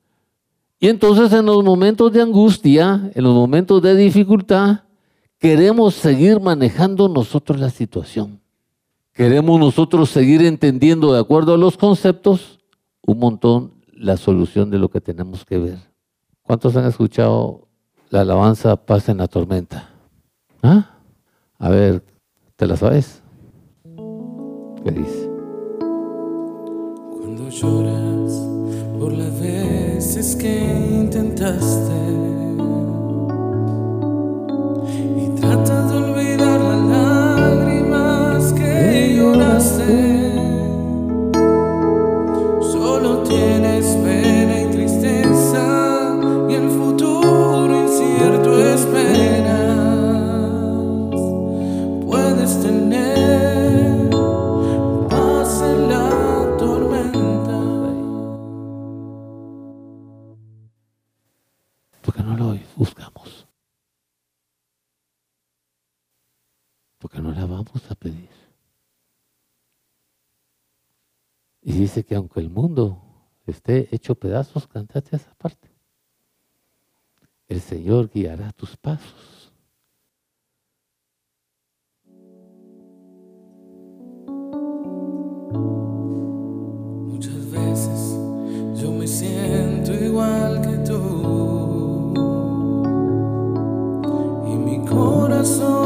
Y 0.80 0.88
entonces 0.88 1.32
en 1.32 1.46
los 1.46 1.64
momentos 1.64 2.12
de 2.12 2.22
angustia, 2.22 3.10
en 3.14 3.24
los 3.24 3.34
momentos 3.34 3.82
de 3.82 3.96
dificultad, 3.96 4.84
queremos 5.38 5.94
seguir 5.94 6.40
manejando 6.40 7.09
nosotros 7.09 7.59
la 7.59 7.70
situación. 7.70 8.40
Queremos 9.12 9.59
nosotros 9.59 10.11
seguir 10.11 10.42
entendiendo 10.42 11.12
de 11.12 11.20
acuerdo 11.20 11.55
a 11.55 11.59
los 11.59 11.77
conceptos 11.77 12.61
un 13.03 13.18
montón 13.18 13.72
la 13.92 14.16
solución 14.16 14.70
de 14.70 14.79
lo 14.79 14.90
que 14.90 15.01
tenemos 15.01 15.44
que 15.44 15.59
ver. 15.59 15.79
¿Cuántos 16.42 16.77
han 16.77 16.87
escuchado 16.87 17.66
la 18.11 18.20
alabanza 18.20 18.77
Paz 18.77 19.09
en 19.09 19.18
la 19.18 19.27
tormenta? 19.27 19.90
¿Ah? 20.62 20.98
A 21.59 21.68
ver, 21.68 22.05
¿te 22.57 22.66
la 22.66 22.77
sabes? 22.77 23.22
¿Qué 24.85 24.90
dice? 24.92 25.31
Cuando 27.11 27.48
lloras 27.51 28.33
por 28.98 29.12
las 29.12 29.40
veces 29.40 30.37
que 30.37 30.62
intentaste 31.03 32.67
Tratas 35.40 35.90
de 35.90 35.96
olvidar 35.96 36.61
las 36.61 36.82
lágrimas 36.87 38.52
que 38.52 39.14
lloraste. 39.16 40.32
Solo 42.72 43.22
tienes 43.22 43.87
pena 44.02 44.38
Y 71.62 71.72
dice 71.72 72.04
que 72.04 72.14
aunque 72.14 72.40
el 72.40 72.50
mundo 72.50 73.02
esté 73.46 73.94
hecho 73.94 74.14
pedazos, 74.14 74.66
cantate 74.66 75.16
esa 75.16 75.34
parte. 75.34 75.68
El 77.46 77.60
Señor 77.60 78.10
guiará 78.10 78.52
tus 78.52 78.76
pasos. 78.76 79.52
Muchas 87.06 87.50
veces 87.50 88.80
yo 88.80 88.92
me 88.92 89.06
siento 89.06 89.92
igual 89.92 90.60
que 90.60 90.76
tú 90.88 92.14
y 94.46 94.56
mi 94.56 94.84
corazón 94.86 95.77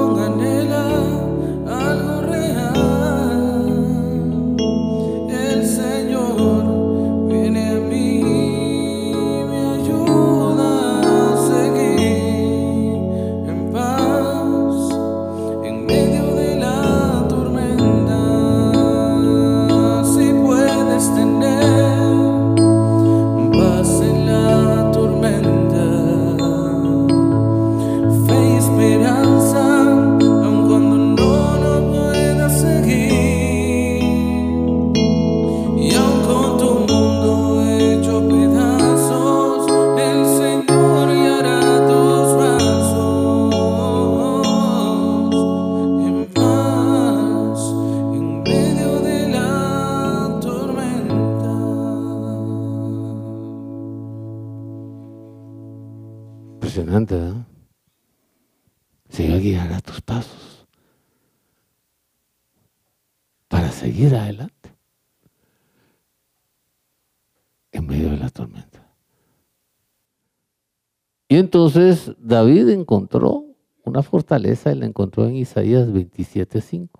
Y 71.32 71.36
entonces 71.38 72.12
David 72.18 72.68
encontró 72.68 73.46
una 73.84 74.02
fortaleza 74.02 74.70
y 74.70 74.74
la 74.74 74.84
encontró 74.84 75.26
en 75.26 75.36
Isaías 75.36 75.88
27:5. 75.88 76.90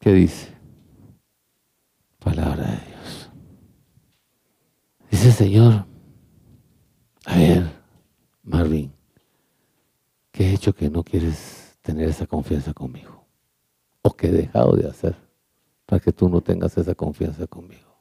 ¿Qué 0.00 0.12
dice? 0.12 0.48
Palabra 2.18 2.64
de 2.64 2.78
Dios. 2.88 3.30
Dice 5.12 5.30
Señor, 5.30 5.86
a 7.24 7.36
ver, 7.36 7.70
Marvin, 8.42 8.92
¿qué 10.32 10.46
he 10.46 10.54
hecho 10.54 10.74
que 10.74 10.90
no 10.90 11.04
quieres 11.04 11.78
tener 11.82 12.08
esa 12.08 12.26
confianza 12.26 12.74
conmigo? 12.74 13.24
¿O 14.02 14.10
qué 14.10 14.26
he 14.26 14.32
dejado 14.32 14.74
de 14.74 14.88
hacer 14.88 15.14
para 15.86 16.00
que 16.00 16.12
tú 16.12 16.28
no 16.28 16.40
tengas 16.40 16.76
esa 16.76 16.96
confianza 16.96 17.46
conmigo? 17.46 17.91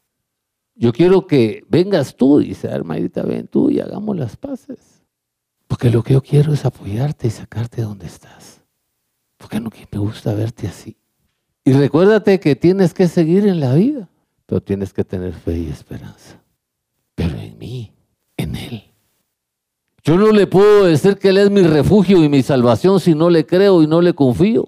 Yo 0.82 0.91
quiero 0.91 1.28
que 1.28 1.63
vengas 1.70 2.15
tú, 2.15 2.39
dice 2.39 2.67
Armadita, 2.67 3.22
ven 3.22 3.48
tú 3.48 3.70
y 3.70 3.80
hagamos 3.80 4.17
las 4.17 4.36
paces. 4.36 5.04
Porque 5.67 5.91
lo 5.91 6.02
que 6.02 6.13
yo 6.13 6.24
quiero 6.24 6.54
es 6.54 6.65
apoyarte 6.65 7.28
y 7.28 7.30
sacarte 7.30 7.82
de 7.82 7.84
donde 7.84 8.08
estás. 8.08 8.63
Porque 9.38 9.60
no 9.60 9.70
me 9.70 10.00
gusta 10.00 10.34
verte 10.34 10.67
así. 10.67 10.98
Y 11.63 11.74
recuérdate 11.74 12.39
que 12.39 12.56
tienes 12.56 12.96
que 12.96 13.08
seguir 13.08 13.46
en 13.46 13.60
la 13.60 13.76
vida, 13.76 14.10
pero 14.48 14.60
tienes 14.60 14.91
que 14.91 15.04
tener 15.04 15.34
fe 15.34 15.60
y 15.60 15.67
esperanza. 15.67 16.41
Pero 17.13 17.38
en 17.38 17.60
mí, 17.60 17.94
en 18.36 18.56
Él. 18.56 18.84
Yo 20.04 20.17
no 20.17 20.32
le 20.32 20.48
puedo 20.48 20.86
decir 20.86 21.17
que 21.17 21.30
Él 21.30 21.38
es 21.38 21.52
mi 21.52 21.62
refugio 21.62 22.24
y 22.24 22.28
mi 22.28 22.41
salvación 22.41 23.00
si 23.00 23.13
no 23.13 23.30
le 23.30 23.46
creo 23.46 23.84
y 23.84 23.88
no 23.88 24.02
le 24.02 24.15
confío. 24.15 24.67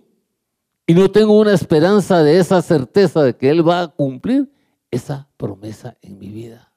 Y 0.86 0.94
no 0.94 1.10
tengo 1.10 1.40
una 1.40 1.54
esperanza 1.54 2.22
de 2.22 2.38
esa 2.38 2.62
certeza 2.62 3.24
de 3.24 3.36
que 3.36 3.50
Él 3.50 3.68
va 3.68 3.82
a 3.82 3.88
cumplir 3.88 4.53
esa 4.94 5.28
promesa 5.38 5.98
en 6.02 6.20
mi 6.20 6.30
vida. 6.30 6.72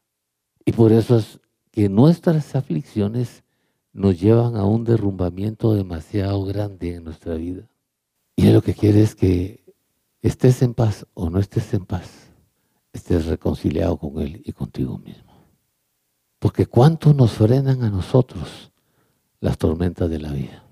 Y 0.64 0.72
por 0.72 0.92
eso 0.92 1.16
es 1.18 1.40
que 1.70 1.88
nuestras 1.88 2.56
aflicciones 2.56 3.44
nos 3.92 4.20
llevan 4.20 4.56
a 4.56 4.64
un 4.64 4.84
derrumbamiento 4.84 5.74
demasiado 5.74 6.44
grande 6.44 6.96
en 6.96 7.04
nuestra 7.04 7.34
vida. 7.34 7.68
Y 8.34 8.50
lo 8.50 8.62
que 8.62 8.74
quiere 8.74 9.02
es 9.02 9.14
que 9.14 9.64
estés 10.20 10.62
en 10.62 10.74
paz 10.74 11.06
o 11.14 11.30
no 11.30 11.38
estés 11.38 11.72
en 11.72 11.86
paz, 11.86 12.30
estés 12.92 13.26
reconciliado 13.26 13.96
con 13.96 14.20
Él 14.20 14.42
y 14.44 14.52
contigo 14.52 14.98
mismo. 14.98 15.32
Porque 16.38 16.66
cuánto 16.66 17.14
nos 17.14 17.32
frenan 17.32 17.82
a 17.82 17.90
nosotros 17.90 18.72
las 19.40 19.56
tormentas 19.56 20.10
de 20.10 20.18
la 20.18 20.32
vida. 20.32 20.64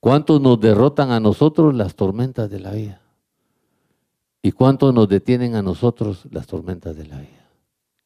¿Cuántos 0.00 0.40
nos 0.40 0.58
derrotan 0.58 1.10
a 1.10 1.20
nosotros 1.20 1.74
las 1.74 1.94
tormentas 1.94 2.50
de 2.50 2.60
la 2.60 2.72
vida? 2.72 3.01
¿Y 4.42 4.50
cuánto 4.50 4.92
nos 4.92 5.08
detienen 5.08 5.54
a 5.54 5.62
nosotros 5.62 6.26
las 6.30 6.48
tormentas 6.48 6.96
de 6.96 7.06
la 7.06 7.20
vida? 7.20 7.48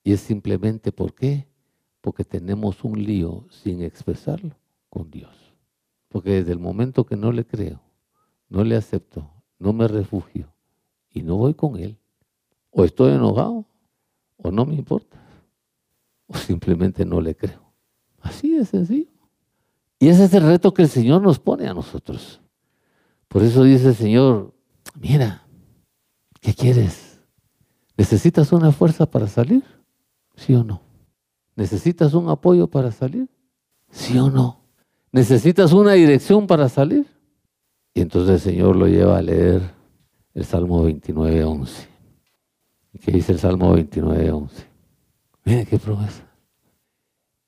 Y 0.05 0.13
es 0.13 0.21
simplemente 0.21 0.93
¿por 0.93 1.15
qué? 1.15 1.49
Porque 2.03 2.25
tenemos 2.25 2.85
un 2.85 3.03
lío 3.03 3.47
sin 3.49 3.83
expresarlo 3.83 4.55
con 4.91 5.11
Dios. 5.11 5.35
Porque 6.09 6.31
desde 6.31 6.53
el 6.53 6.59
momento 6.59 7.05
que 7.05 7.17
no 7.17 7.33
le 7.33 7.47
creo, 7.47 7.81
no 8.49 8.63
le 8.65 8.77
acepto, 8.77 9.31
no 9.59 9.73
me 9.73 9.89
refugio 9.89 10.53
y 11.11 11.23
no 11.23 11.37
voy 11.37 11.55
con 11.55 11.77
Él, 11.77 11.99
o 12.71 12.85
estoy 12.85 13.15
enojado, 13.15 13.65
o 14.37 14.51
no 14.51 14.67
me 14.67 14.75
importa, 14.75 15.19
o 16.27 16.37
simplemente 16.37 17.07
no 17.07 17.23
le 17.23 17.35
creo. 17.35 17.63
Así 18.21 18.53
de 18.53 18.67
sencillo. 18.67 19.11
Y 19.99 20.09
ese 20.09 20.25
es 20.25 20.35
el 20.35 20.43
reto 20.43 20.75
que 20.75 20.83
el 20.83 20.89
Señor 20.89 21.23
nos 21.23 21.39
pone 21.39 21.67
a 21.67 21.75
nosotros. 21.75 22.43
Por 23.29 23.43
eso 23.43 23.63
dice 23.63 23.89
el 23.89 23.95
Señor, 23.95 24.55
mira, 25.01 25.46
¿Qué 26.47 26.55
quieres? 26.55 27.19
¿Necesitas 27.97 28.53
una 28.53 28.71
fuerza 28.71 29.05
para 29.05 29.27
salir? 29.27 29.65
¿Sí 30.37 30.55
o 30.55 30.63
no? 30.63 30.81
¿Necesitas 31.57 32.15
un 32.15 32.29
apoyo 32.29 32.69
para 32.69 32.93
salir? 32.93 33.29
¿Sí 33.91 34.17
o 34.17 34.31
no? 34.31 34.61
¿Necesitas 35.11 35.73
una 35.73 35.95
dirección 35.95 36.47
para 36.47 36.69
salir? 36.69 37.05
Y 37.95 38.01
entonces 38.01 38.35
el 38.35 38.53
Señor 38.53 38.77
lo 38.77 38.87
lleva 38.87 39.19
a 39.19 39.23
leer 39.23 39.61
el 40.35 40.45
Salmo 40.45 40.85
29, 40.85 41.43
11. 41.43 41.89
¿Qué 43.01 43.11
dice 43.11 43.33
el 43.33 43.41
Salmo 43.41 43.73
29, 43.73 44.31
11? 44.31 44.67
Miren 45.47 45.67
qué 45.67 45.81
promesa. 45.81 46.23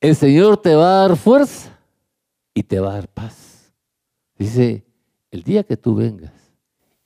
El 0.00 0.16
Señor 0.16 0.56
te 0.56 0.74
va 0.74 0.88
a 0.88 1.06
dar 1.06 1.16
fuerza 1.16 1.78
y 2.52 2.64
te 2.64 2.80
va 2.80 2.90
a 2.90 2.94
dar 2.94 3.06
paz. 3.06 3.72
Dice, 4.36 4.84
el 5.30 5.44
día 5.44 5.62
que 5.62 5.76
tú 5.76 5.94
vengas 5.94 6.32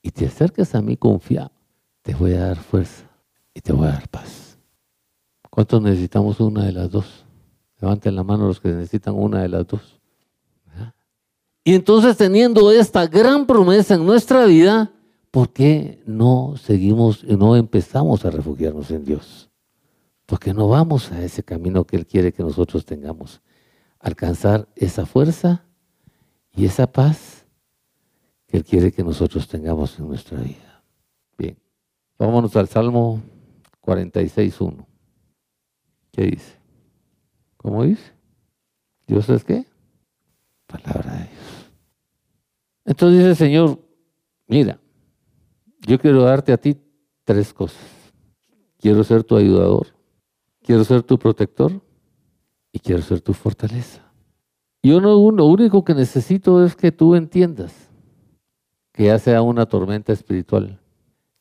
y 0.00 0.11
te 0.11 0.24
acerques 0.24 0.74
a 0.74 0.81
mí 0.81 0.96
confiado, 0.96 1.52
te 2.02 2.14
voy 2.14 2.32
a 2.34 2.46
dar 2.46 2.58
fuerza 2.58 3.04
y 3.54 3.60
te 3.60 3.72
voy 3.72 3.86
a 3.86 3.92
dar 3.92 4.08
paz. 4.08 4.58
¿Cuántos 5.50 5.82
necesitamos 5.82 6.40
una 6.40 6.64
de 6.64 6.72
las 6.72 6.90
dos? 6.90 7.24
Levanten 7.80 8.14
la 8.14 8.24
mano 8.24 8.46
los 8.46 8.60
que 8.60 8.68
necesitan 8.68 9.14
una 9.14 9.42
de 9.42 9.48
las 9.48 9.66
dos. 9.66 10.00
Y 11.64 11.74
entonces 11.74 12.16
teniendo 12.16 12.72
esta 12.72 13.06
gran 13.06 13.46
promesa 13.46 13.94
en 13.94 14.04
nuestra 14.04 14.46
vida, 14.46 14.92
¿por 15.30 15.52
qué 15.52 16.02
no 16.06 16.54
seguimos 16.56 17.22
y 17.22 17.36
no 17.36 17.56
empezamos 17.56 18.24
a 18.24 18.30
refugiarnos 18.30 18.90
en 18.90 19.04
Dios? 19.04 19.50
Porque 20.26 20.52
no 20.52 20.68
vamos 20.68 21.12
a 21.12 21.22
ese 21.22 21.42
camino 21.42 21.84
que 21.84 21.96
Él 21.96 22.06
quiere 22.06 22.32
que 22.32 22.42
nosotros 22.42 22.84
tengamos. 22.84 23.42
Alcanzar 24.00 24.68
esa 24.74 25.06
fuerza 25.06 25.64
y 26.56 26.64
esa 26.64 26.90
paz 26.90 27.46
que 28.48 28.56
Él 28.56 28.64
quiere 28.64 28.90
que 28.90 29.04
nosotros 29.04 29.46
tengamos 29.46 29.98
en 29.98 30.08
nuestra 30.08 30.40
vida. 30.40 30.71
Vámonos 32.22 32.54
al 32.54 32.68
Salmo 32.68 33.20
46.1. 33.80 34.87
¿Qué 36.12 36.22
dice? 36.22 36.56
¿Cómo 37.56 37.82
dice? 37.82 38.12
¿Dios 39.08 39.28
es 39.28 39.42
qué? 39.42 39.66
Palabra 40.68 41.14
de 41.14 41.18
Dios. 41.18 41.70
Entonces 42.85 43.18
dice 43.18 43.30
el 43.30 43.37
Señor, 43.37 43.80
mira, 44.46 44.78
yo 45.80 45.98
quiero 45.98 46.22
darte 46.22 46.52
a 46.52 46.58
ti 46.58 46.76
tres 47.24 47.52
cosas. 47.52 47.82
Quiero 48.78 49.02
ser 49.02 49.24
tu 49.24 49.37
ayudador, 49.37 49.88
quiero 50.62 50.85
ser 50.85 51.02
tu 51.02 51.18
protector 51.18 51.72
y 52.70 52.78
quiero 52.78 53.02
ser 53.02 53.20
tu 53.20 53.32
fortaleza. 53.32 54.00
Yo 54.80 55.00
no, 55.00 55.28
lo 55.32 55.46
único 55.46 55.85
que 55.85 55.94
necesito 55.94 56.64
es 56.64 56.76
que 56.76 56.92
tú 56.92 57.16
entiendas 57.16 57.74
que 58.92 59.06
ya 59.06 59.18
sea 59.18 59.42
una 59.42 59.66
tormenta 59.66 60.12
espiritual, 60.12 60.78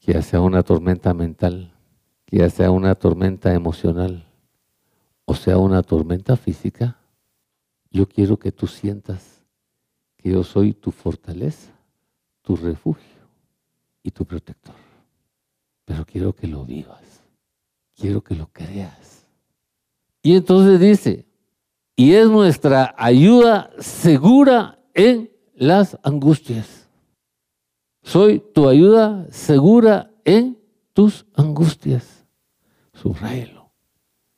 que 0.01 0.11
ya 0.13 0.21
sea 0.21 0.41
una 0.41 0.63
tormenta 0.63 1.13
mental, 1.13 1.71
que 2.25 2.39
ya 2.39 2.49
sea 2.49 2.71
una 2.71 2.95
tormenta 2.95 3.53
emocional 3.53 4.27
o 5.31 5.33
sea 5.33 5.57
una 5.57 5.81
tormenta 5.81 6.35
física, 6.35 6.97
yo 7.89 8.05
quiero 8.05 8.37
que 8.37 8.51
tú 8.51 8.67
sientas 8.67 9.45
que 10.17 10.31
yo 10.31 10.43
soy 10.43 10.73
tu 10.73 10.91
fortaleza, 10.91 11.71
tu 12.41 12.57
refugio 12.57 13.21
y 14.03 14.11
tu 14.11 14.25
protector. 14.25 14.75
Pero 15.85 16.05
quiero 16.05 16.33
que 16.33 16.47
lo 16.47 16.65
vivas, 16.65 17.23
quiero 17.95 18.21
que 18.21 18.35
lo 18.35 18.47
creas. 18.47 19.25
Y 20.21 20.35
entonces 20.35 20.81
dice, 20.81 21.25
y 21.95 22.13
es 22.13 22.27
nuestra 22.27 22.93
ayuda 22.97 23.71
segura 23.79 24.79
en 24.93 25.31
las 25.55 25.97
angustias. 26.03 26.80
Soy 28.03 28.43
tu 28.53 28.67
ayuda 28.67 29.27
segura 29.31 30.11
en 30.25 30.57
tus 30.93 31.25
angustias. 31.35 32.25
Subráyelo. 32.93 33.71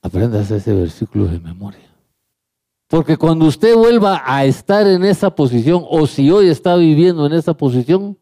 Aprendas 0.01 0.51
ese 0.51 0.73
versículo 0.73 1.25
de 1.25 1.39
memoria. 1.39 1.93
Porque 2.87 3.17
cuando 3.17 3.45
usted 3.45 3.75
vuelva 3.75 4.21
a 4.25 4.45
estar 4.45 4.85
en 4.85 5.03
esa 5.03 5.33
posición, 5.33 5.83
o 5.89 6.05
si 6.05 6.29
hoy 6.29 6.49
está 6.49 6.75
viviendo 6.75 7.25
en 7.25 7.33
esa 7.33 7.55
posición, 7.55 8.17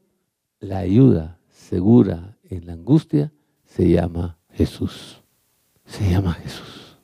la 0.60 0.78
ayuda 0.78 1.40
segura 1.50 2.38
en 2.44 2.68
la 2.68 2.74
angustia 2.74 3.34
se 3.66 3.90
llama 3.90 4.38
Jesús. 4.52 5.22
Se 5.86 6.10
llama 6.10 6.34
Jesús. 6.34 6.98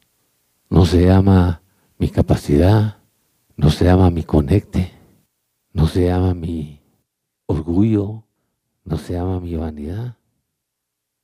No 0.69 0.85
se 0.85 1.05
llama 1.05 1.61
mi 1.97 2.09
capacidad, 2.09 2.97
no 3.55 3.69
se 3.69 3.85
llama 3.85 4.11
mi 4.11 4.23
conecte, 4.23 4.93
no 5.73 5.87
se 5.87 6.05
llama 6.05 6.33
mi 6.33 6.79
orgullo, 7.47 8.26
no 8.87 8.97
se 8.97 9.13
llama 9.13 9.39
mi 9.39 9.55
vanidad. 9.55 10.15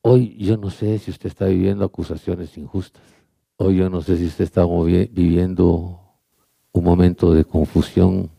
Hoy 0.02 0.36
yo 0.38 0.58
no 0.58 0.70
sé 0.70 1.00
si 1.00 1.12
usted 1.12 1.28
está 1.28 1.46
viviendo 1.46 1.86
acusaciones 1.86 2.58
injustas. 2.58 3.02
Hoy 3.56 3.78
yo 3.78 3.90
no 3.90 4.02
sé 4.02 4.18
si 4.18 4.26
usted 4.26 4.44
está 4.44 4.66
viviendo 4.66 6.00
un 6.74 6.84
momento 6.84 7.34
de 7.34 7.46
confusión 7.46 8.30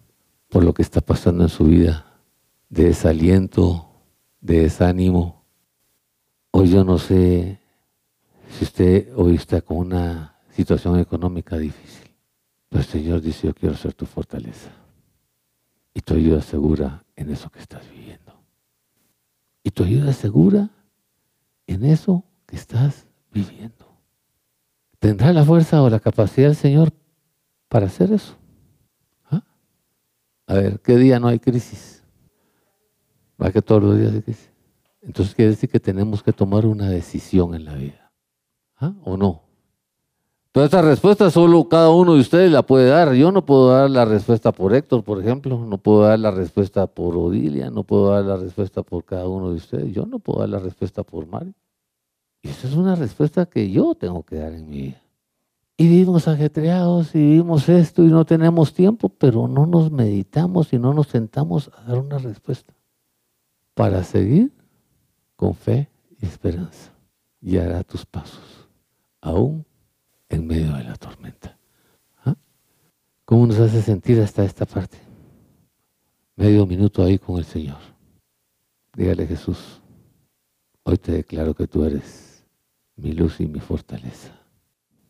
por 0.50 0.62
lo 0.62 0.74
que 0.74 0.82
está 0.82 1.00
pasando 1.00 1.44
en 1.44 1.48
su 1.48 1.64
vida, 1.64 2.20
de 2.68 2.84
desaliento, 2.84 3.88
de 4.40 4.60
desánimo. 4.60 5.42
Hoy 6.50 6.70
yo 6.70 6.84
no 6.84 6.98
sé 6.98 7.58
si 8.50 8.64
usted 8.64 9.08
hoy 9.16 9.36
está 9.36 9.62
con 9.62 9.78
una 9.78 10.36
situación 10.50 10.98
económica 10.98 11.56
difícil. 11.56 12.10
Pero 12.68 12.82
el 12.82 12.88
Señor 12.88 13.20
dice, 13.22 13.46
yo 13.46 13.54
quiero 13.54 13.74
ser 13.74 13.94
tu 13.94 14.04
fortaleza 14.04 14.70
y 15.94 16.00
tu 16.00 16.14
ayuda 16.14 16.42
segura 16.42 17.04
en 17.16 17.30
eso 17.30 17.48
que 17.48 17.60
estás 17.60 17.82
viviendo. 17.90 18.23
Y 19.64 19.70
tu 19.70 19.82
ayuda 19.82 20.12
segura 20.12 20.70
en 21.66 21.84
eso 21.84 22.22
que 22.46 22.54
estás 22.54 23.08
viviendo. 23.32 23.98
¿Tendrá 25.00 25.32
la 25.32 25.42
fuerza 25.42 25.82
o 25.82 25.90
la 25.90 26.00
capacidad 26.00 26.50
el 26.50 26.56
Señor 26.56 26.92
para 27.68 27.86
hacer 27.86 28.12
eso? 28.12 28.36
¿Ah? 29.24 29.42
A 30.46 30.54
ver, 30.54 30.80
¿qué 30.80 30.96
día 30.96 31.18
no 31.18 31.28
hay 31.28 31.40
crisis? 31.40 32.04
¿Va 33.42 33.50
que 33.50 33.62
todos 33.62 33.82
los 33.82 33.98
días 33.98 34.12
hay 34.12 34.22
crisis? 34.22 34.50
Entonces 35.00 35.34
quiere 35.34 35.52
decir 35.52 35.70
que 35.70 35.80
tenemos 35.80 36.22
que 36.22 36.32
tomar 36.32 36.66
una 36.66 36.88
decisión 36.88 37.54
en 37.54 37.64
la 37.64 37.74
vida. 37.74 38.12
¿Ah? 38.76 38.94
¿O 39.02 39.16
no? 39.16 39.43
Toda 40.54 40.66
esta 40.66 40.82
respuesta 40.82 41.32
solo 41.32 41.68
cada 41.68 41.90
uno 41.90 42.14
de 42.14 42.20
ustedes 42.20 42.52
la 42.52 42.62
puede 42.62 42.88
dar. 42.88 43.12
Yo 43.14 43.32
no 43.32 43.44
puedo 43.44 43.70
dar 43.70 43.90
la 43.90 44.04
respuesta 44.04 44.52
por 44.52 44.72
Héctor, 44.72 45.02
por 45.02 45.20
ejemplo. 45.20 45.58
No 45.58 45.78
puedo 45.78 46.02
dar 46.02 46.16
la 46.20 46.30
respuesta 46.30 46.86
por 46.86 47.16
Odilia. 47.16 47.70
No 47.70 47.82
puedo 47.82 48.10
dar 48.10 48.24
la 48.24 48.36
respuesta 48.36 48.84
por 48.84 49.04
cada 49.04 49.26
uno 49.26 49.50
de 49.50 49.56
ustedes. 49.56 49.92
Yo 49.92 50.06
no 50.06 50.20
puedo 50.20 50.38
dar 50.38 50.50
la 50.50 50.60
respuesta 50.60 51.02
por 51.02 51.26
Mario. 51.26 51.54
Y 52.40 52.50
esa 52.50 52.68
es 52.68 52.74
una 52.74 52.94
respuesta 52.94 53.46
que 53.46 53.68
yo 53.68 53.96
tengo 53.96 54.22
que 54.22 54.36
dar 54.36 54.52
en 54.52 54.70
mi 54.70 54.82
vida. 54.82 55.02
Y 55.76 55.88
vivimos 55.88 56.28
ajetreados 56.28 57.16
y 57.16 57.18
vivimos 57.18 57.68
esto 57.68 58.04
y 58.04 58.06
no 58.06 58.24
tenemos 58.24 58.72
tiempo, 58.74 59.08
pero 59.08 59.48
no 59.48 59.66
nos 59.66 59.90
meditamos 59.90 60.72
y 60.72 60.78
no 60.78 60.94
nos 60.94 61.08
sentamos 61.08 61.68
a 61.76 61.82
dar 61.82 61.98
una 61.98 62.18
respuesta 62.18 62.72
para 63.74 64.04
seguir 64.04 64.52
con 65.34 65.56
fe 65.56 65.90
y 66.16 66.26
esperanza. 66.26 66.92
Y 67.40 67.56
hará 67.56 67.82
tus 67.82 68.06
pasos, 68.06 68.68
aún 69.20 69.64
en 70.34 70.46
medio 70.46 70.72
de 70.74 70.84
la 70.84 70.96
tormenta. 70.96 71.56
¿Ah? 72.24 72.34
¿Cómo 73.24 73.46
nos 73.46 73.58
hace 73.58 73.82
sentir 73.82 74.20
hasta 74.20 74.44
esta 74.44 74.66
parte? 74.66 74.98
Medio 76.36 76.66
minuto 76.66 77.02
ahí 77.02 77.18
con 77.18 77.38
el 77.38 77.44
Señor. 77.44 77.78
Dígale 78.96 79.26
Jesús, 79.26 79.80
hoy 80.84 80.98
te 80.98 81.12
declaro 81.12 81.54
que 81.54 81.66
tú 81.66 81.84
eres 81.84 82.44
mi 82.96 83.12
luz 83.12 83.40
y 83.40 83.46
mi 83.46 83.60
fortaleza, 83.60 84.32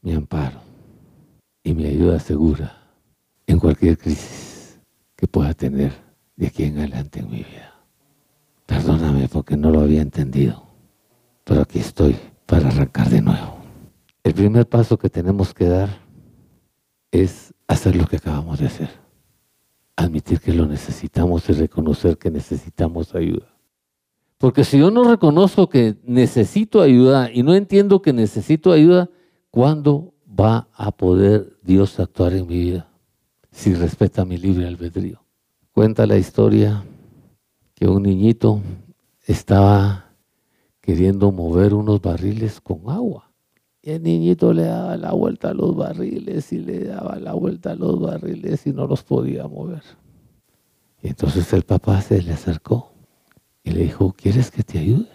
mi 0.01 0.13
amparo 0.13 0.61
y 1.63 1.75
mi 1.75 1.87
ayuda 1.87 2.19
segura 2.19 2.77
en 3.47 3.59
cualquier 3.59 3.99
crisis 3.99 4.81
que 5.17 5.27
pueda 5.27 5.53
tener 5.53 5.93
de 6.37 6.47
aquí 6.47 6.65
en 6.65 6.79
adelante 6.79 7.21
en 7.21 7.31
mi 7.31 7.39
vida. 7.39 7.75
Perdóname 8.67 9.29
porque 9.29 9.57
no 9.57 9.71
lo 9.71 9.81
había 9.81 10.01
entendido, 10.01 10.67
pero 11.45 11.63
aquí 11.63 11.79
estoy 11.79 12.17
para 12.47 12.69
arrancar 12.69 13.11
de 13.11 13.21
nuevo. 13.21 13.54
El 14.25 14.33
primer 14.33 14.67
paso 14.67 14.97
que 14.97 15.11
tenemos 15.11 15.53
que 15.53 15.67
dar 15.67 15.91
es 17.13 17.53
hacer 17.69 17.95
lo 17.95 18.07
que 18.07 18.17
acabamos 18.17 18.59
de 18.59 18.67
hacer. 18.67 18.89
Admitir 19.97 20.41
que 20.41 20.55
lo 20.55 20.67
necesitamos 20.67 21.49
y 21.51 21.53
reconocer 21.53 22.17
que 22.17 22.31
necesitamos 22.31 23.15
ayuda. 23.15 23.55
Porque 24.39 24.65
si 24.65 24.79
yo 24.79 24.91
no 24.91 25.05
reconozco 25.05 25.69
que 25.69 25.97
necesito 26.05 26.81
ayuda 26.81 27.31
y 27.31 27.43
no 27.43 27.55
entiendo 27.55 28.01
que 28.01 28.15
necesito 28.15 28.73
ayuda, 28.73 29.11
¿cuándo 29.51 30.15
va 30.27 30.69
a 30.73 30.91
poder 30.91 31.59
Dios 31.63 32.01
actuar 32.01 32.33
en 32.33 32.47
mi 32.47 32.59
vida? 32.59 32.89
Si 33.53 33.75
respeta 33.75 34.25
mi 34.25 34.39
libre 34.39 34.67
albedrío. 34.67 35.23
Cuenta 35.71 36.07
la 36.07 36.17
historia 36.17 36.83
que 37.75 37.87
un 37.89 38.05
niñito 38.05 38.63
estaba 39.27 40.13
queriendo 40.81 41.31
mover 41.31 41.75
unos 41.75 42.01
barriles 42.01 42.61
con 42.61 42.89
agua. 42.89 43.34
Y 43.87 43.91
el 43.91 44.03
niñito 44.03 44.55
le 44.55 44.63
daba 44.63 44.97
la 44.97 45.13
vuelta 45.13 45.51
a 45.51 45.53
los 45.53 45.77
barriles 45.77 46.51
y 46.55 46.59
le 46.59 46.85
daba 46.85 47.17
la 47.17 47.35
vuelta 47.35 47.73
a 47.73 47.75
los 47.75 48.01
barriles 48.01 48.67
y 48.67 48.73
no 48.73 48.87
los 48.87 49.03
podía 49.03 49.47
mover. 49.47 49.83
Y 51.03 51.09
entonces 51.09 51.53
el 51.53 51.65
papá 51.65 52.01
se 52.01 52.23
le 52.23 52.33
acercó 52.33 52.95
y 53.63 53.73
le 53.73 53.83
dijo, 53.83 54.15
¿quieres 54.17 54.51
que 54.51 54.63
te 54.63 54.79
ayude? 54.79 55.11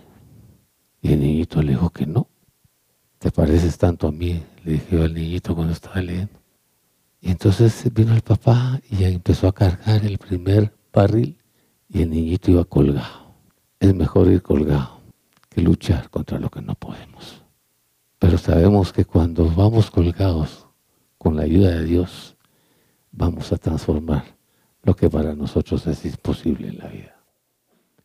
Y 1.02 1.14
el 1.14 1.20
niñito 1.20 1.64
le 1.64 1.72
dijo 1.72 1.90
que 1.90 2.06
no. 2.06 2.28
¿Te 3.18 3.32
pareces 3.32 3.76
tanto 3.80 4.08
a 4.08 4.12
mí? 4.12 4.44
Le 4.64 4.74
dije 4.74 5.02
al 5.02 5.16
niñito 5.16 5.56
cuando 5.56 5.74
estaba 5.74 6.00
leyendo. 6.00 6.40
Y 7.22 7.32
entonces 7.32 7.92
vino 7.92 8.14
el 8.14 8.22
papá 8.22 8.80
y 8.92 9.04
empezó 9.04 9.48
a 9.48 9.52
cargar 9.52 10.06
el 10.06 10.20
primer 10.20 10.72
barril 10.94 11.40
y 11.88 12.04
el 12.04 12.12
niñito 12.12 12.52
iba 12.52 12.66
colgado. 12.66 13.34
Es 13.80 13.96
mejor 13.96 14.28
ir 14.28 14.44
colgado 14.44 15.00
que 15.50 15.60
luchar 15.60 16.12
contra 16.12 16.38
lo 16.38 16.52
que 16.52 16.62
no 16.62 16.76
podemos. 16.76 17.39
Pero 18.20 18.38
sabemos 18.38 18.92
que 18.92 19.06
cuando 19.06 19.50
vamos 19.50 19.90
colgados 19.90 20.68
con 21.18 21.38
la 21.38 21.44
ayuda 21.44 21.72
de 21.72 21.86
Dios, 21.86 22.36
vamos 23.12 23.52
a 23.54 23.58
transformar 23.58 24.38
lo 24.84 24.96
que 24.96 25.10
para 25.10 25.34
nosotros 25.34 25.88
es 25.88 26.06
imposible 26.06 26.68
en 26.68 26.78
la 26.78 26.88
vida. 26.88 27.16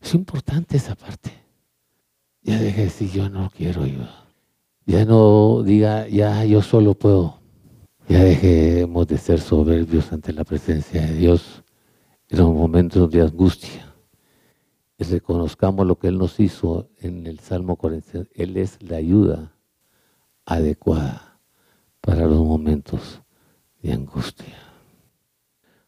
Es 0.00 0.14
importante 0.14 0.76
esa 0.76 0.94
parte. 0.94 1.32
Ya 2.42 2.58
deje 2.58 2.78
de 2.78 2.84
decir, 2.84 3.10
yo 3.10 3.28
no 3.28 3.50
quiero 3.56 3.82
ayuda. 3.82 4.24
Ya 4.86 5.04
no 5.04 5.62
diga, 5.62 6.06
ya 6.08 6.44
yo 6.44 6.62
solo 6.62 6.94
puedo. 6.94 7.40
Ya 8.08 8.22
dejemos 8.22 9.06
de 9.08 9.18
ser 9.18 9.40
soberbios 9.40 10.12
ante 10.12 10.32
la 10.32 10.44
presencia 10.44 11.00
de 11.00 11.14
Dios 11.14 11.64
en 12.28 12.38
los 12.38 12.52
momentos 12.52 13.10
de 13.10 13.22
angustia. 13.22 13.94
Y 14.98 15.04
reconozcamos 15.04 15.86
lo 15.86 15.98
que 15.98 16.08
Él 16.08 16.18
nos 16.18 16.38
hizo 16.38 16.88
en 17.00 17.26
el 17.26 17.40
Salmo 17.40 17.76
40. 17.76 18.26
Él 18.34 18.56
es 18.58 18.80
la 18.82 18.98
ayuda 18.98 19.54
adecuada 20.45 21.40
para 22.01 22.26
los 22.26 22.38
momentos 22.38 23.22
de 23.82 23.92
angustia. 23.92 24.59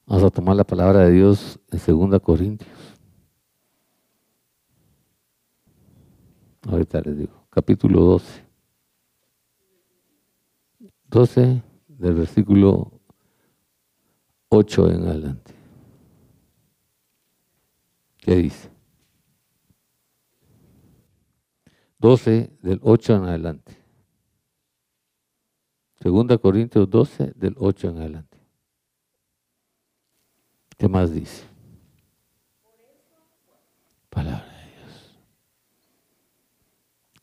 Vamos 0.06 0.24
a 0.24 0.30
tomar 0.30 0.56
la 0.56 0.64
palabra 0.64 1.00
de 1.00 1.12
Dios 1.12 1.58
en 1.70 2.10
2 2.10 2.20
Corintios. 2.20 2.70
Ahorita 6.68 7.00
les 7.00 7.18
digo, 7.18 7.46
capítulo 7.50 8.00
12. 8.00 8.44
12 11.08 11.62
del 11.88 12.14
versículo 12.14 13.00
8 14.48 14.90
en 14.90 15.06
adelante. 15.06 15.54
¿Qué 18.18 18.34
dice? 18.34 18.70
12 21.98 22.58
del 22.62 22.80
8 22.82 23.16
en 23.16 23.22
adelante. 23.24 23.85
Segunda 26.00 26.38
Corintios 26.38 26.88
12, 26.88 27.32
del 27.34 27.54
8 27.58 27.88
en 27.88 27.98
adelante. 27.98 28.38
¿Qué 30.76 30.88
más 30.88 31.12
dice? 31.12 31.44
Palabra 34.10 34.46
de 34.46 34.72
Dios. 34.76 35.18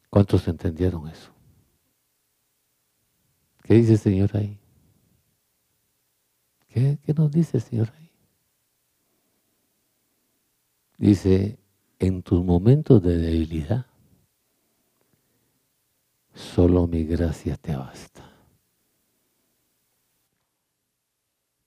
¿Cuántos 0.10 0.48
entendieron 0.48 1.08
eso? 1.08 1.32
¿Qué 3.64 3.76
dice 3.76 3.94
el 3.94 4.00
Señor 4.00 4.36
ahí? 4.36 4.60
¿Qué, 6.68 6.98
qué 7.06 7.14
nos 7.14 7.32
dice 7.32 7.58
el 7.58 7.64
Señor 7.64 7.92
ahí? 7.96 8.10
Dice, 10.98 11.60
en 12.00 12.24
tus 12.24 12.44
momentos 12.44 13.02
de 13.04 13.18
debilidad, 13.18 13.86
solo 16.34 16.88
mi 16.88 17.04
gracia 17.04 17.56
te 17.58 17.76
basta. 17.76 18.33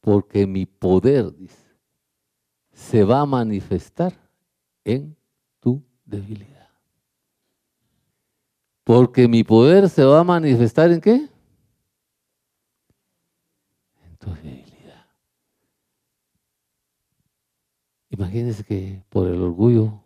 Porque 0.07 0.47
mi 0.47 0.67
poder, 0.67 1.35
dice, 1.35 1.67
se 2.71 3.03
va 3.03 3.23
a 3.23 3.27
manifestar 3.27 4.13
en 4.85 5.17
tu 5.59 5.83
debilidad. 6.05 6.71
Porque 8.85 9.27
mi 9.27 9.43
poder 9.43 9.89
se 9.89 10.05
va 10.05 10.21
a 10.21 10.23
manifestar 10.23 10.93
en 10.93 11.01
qué? 11.01 11.29
En 14.05 14.17
tu 14.17 14.31
debilidad. 14.31 15.07
Imagínense 18.09 18.63
que 18.63 19.03
por 19.09 19.27
el 19.27 19.43
orgullo 19.43 20.05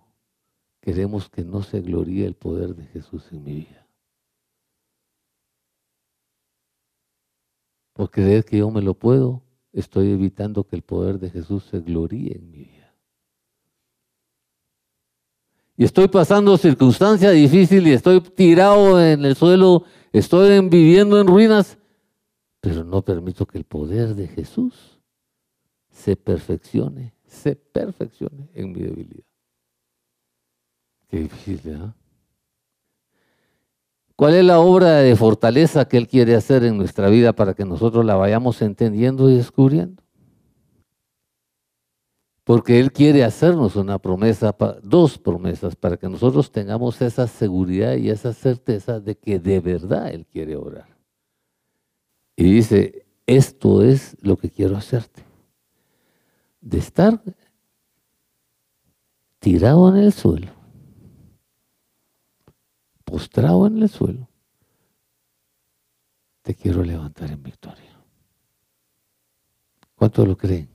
queremos 0.81 1.29
que 1.29 1.45
no 1.45 1.63
se 1.63 1.83
gloríe 1.83 2.25
el 2.25 2.37
poder 2.37 2.75
de 2.75 2.87
Jesús 2.87 3.31
en 3.33 3.45
mi 3.45 3.55
vida. 3.55 3.87
Por 7.93 8.11
creer 8.11 8.47
que 8.47 8.57
yo 8.57 8.71
me 8.71 8.81
lo 8.81 8.95
puedo, 8.95 9.43
estoy 9.73 10.11
evitando 10.11 10.65
que 10.65 10.77
el 10.77 10.83
poder 10.83 11.19
de 11.19 11.31
Jesús 11.31 11.65
se 11.71 11.81
gloríe 11.81 12.37
en 12.37 12.51
mi 12.51 12.59
vida. 12.65 12.95
Y 15.77 15.85
estoy 15.85 16.09
pasando 16.09 16.57
circunstancias 16.59 17.33
difíciles 17.33 17.87
y 17.87 17.95
estoy 17.95 18.21
tirado 18.21 19.03
en 19.03 19.25
el 19.25 19.35
suelo, 19.35 19.85
estoy 20.13 20.61
viviendo 20.69 21.19
en 21.19 21.27
ruinas, 21.27 21.79
pero 22.61 22.85
no 22.85 23.03
permito 23.03 23.47
que 23.47 23.59
el 23.59 23.65
poder 23.65 24.15
de 24.15 24.29
Jesús 24.29 25.01
se 25.91 26.17
perfeccione, 26.17 27.15
se 27.27 27.57
perfeccione 27.57 28.51
en 28.55 28.73
mi 28.73 28.83
debilidad. 28.83 29.25
Qué 31.09 31.21
difícil, 31.21 31.61
¿verdad? 31.65 31.95
¿Cuál 34.21 34.35
es 34.35 34.45
la 34.45 34.61
obra 34.61 34.99
de 34.99 35.17
fortaleza 35.17 35.89
que 35.89 35.97
Él 35.97 36.07
quiere 36.07 36.35
hacer 36.35 36.63
en 36.65 36.77
nuestra 36.77 37.09
vida 37.09 37.33
para 37.33 37.55
que 37.55 37.65
nosotros 37.65 38.05
la 38.05 38.17
vayamos 38.17 38.61
entendiendo 38.61 39.31
y 39.31 39.37
descubriendo? 39.37 40.03
Porque 42.45 42.81
Él 42.81 42.93
quiere 42.93 43.25
hacernos 43.25 43.77
una 43.77 43.99
promesa, 43.99 44.55
dos 44.83 45.17
promesas, 45.17 45.75
para 45.75 45.97
que 45.97 46.07
nosotros 46.07 46.53
tengamos 46.53 47.01
esa 47.01 47.27
seguridad 47.27 47.97
y 47.97 48.11
esa 48.11 48.35
certeza 48.35 49.01
de 49.01 49.17
que 49.17 49.39
de 49.39 49.59
verdad 49.59 50.11
Él 50.11 50.27
quiere 50.27 50.55
orar. 50.55 50.99
Y 52.37 52.45
dice, 52.45 53.07
esto 53.25 53.83
es 53.83 54.19
lo 54.21 54.37
que 54.37 54.51
quiero 54.51 54.77
hacerte. 54.77 55.25
De 56.61 56.77
estar 56.77 57.23
tirado 59.39 59.89
en 59.89 59.97
el 59.97 60.13
suelo, 60.13 60.60
postrado 63.11 63.67
en 63.67 63.83
el 63.83 63.89
suelo, 63.89 64.29
te 66.43 66.55
quiero 66.55 66.83
levantar 66.83 67.31
en 67.31 67.43
victoria. 67.43 68.01
¿Cuántos 69.95 70.27
lo 70.27 70.37
creen? 70.37 70.69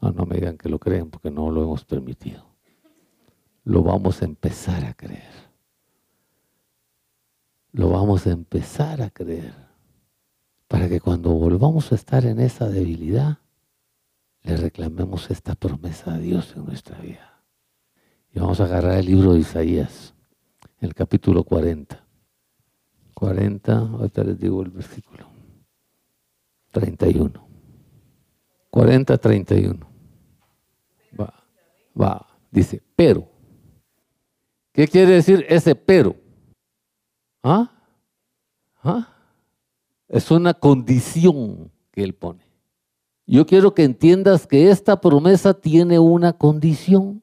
No, 0.00 0.12
no 0.12 0.24
me 0.24 0.36
digan 0.36 0.56
que 0.56 0.68
lo 0.68 0.78
creen 0.78 1.10
porque 1.10 1.30
no 1.30 1.50
lo 1.50 1.62
hemos 1.62 1.84
permitido. 1.84 2.46
Lo 3.64 3.82
vamos 3.82 4.22
a 4.22 4.24
empezar 4.24 4.84
a 4.84 4.94
creer. 4.94 5.32
Lo 7.72 7.90
vamos 7.90 8.26
a 8.26 8.30
empezar 8.30 9.02
a 9.02 9.10
creer. 9.10 9.54
Para 10.68 10.88
que 10.88 11.00
cuando 11.00 11.30
volvamos 11.30 11.92
a 11.92 11.94
estar 11.94 12.24
en 12.24 12.40
esa 12.40 12.68
debilidad, 12.68 13.38
le 14.42 14.56
reclamemos 14.56 15.30
esta 15.30 15.54
promesa 15.54 16.14
a 16.14 16.18
Dios 16.18 16.54
en 16.56 16.64
nuestra 16.64 16.98
vida. 16.98 17.31
Y 18.34 18.40
vamos 18.40 18.60
a 18.60 18.64
agarrar 18.64 18.98
el 18.98 19.06
libro 19.06 19.34
de 19.34 19.40
Isaías, 19.40 20.14
el 20.80 20.94
capítulo 20.94 21.44
40. 21.44 22.02
40, 23.14 23.78
ahorita 23.78 24.24
les 24.24 24.38
digo 24.38 24.62
el 24.62 24.70
versículo. 24.70 25.26
31. 26.70 27.46
40, 28.70 29.18
31. 29.18 29.86
Va, 31.20 31.34
va, 32.00 32.26
dice, 32.50 32.82
pero. 32.96 33.28
¿Qué 34.72 34.88
quiere 34.88 35.12
decir 35.12 35.44
ese 35.48 35.74
pero? 35.74 36.16
¿Ah? 37.42 37.70
¿Ah? 38.82 39.08
Es 40.08 40.30
una 40.30 40.54
condición 40.54 41.70
que 41.90 42.02
él 42.02 42.14
pone. 42.14 42.46
Yo 43.26 43.46
quiero 43.46 43.74
que 43.74 43.84
entiendas 43.84 44.46
que 44.46 44.70
esta 44.70 45.00
promesa 45.00 45.52
tiene 45.54 45.98
una 45.98 46.32
condición. 46.32 47.22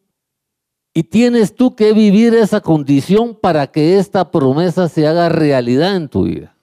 Y 1.00 1.04
tienes 1.04 1.56
tú 1.56 1.78
que 1.78 1.93
vivir 1.93 2.34
esa 2.34 2.60
condición 2.60 3.34
para 3.34 3.68
que 3.68 3.97
esta 4.00 4.32
promesa 4.32 4.89
se 4.89 5.08
haga 5.08 5.30
realidad 5.30 5.95
en 5.95 6.10
tu 6.10 6.24
vida. 6.24 6.58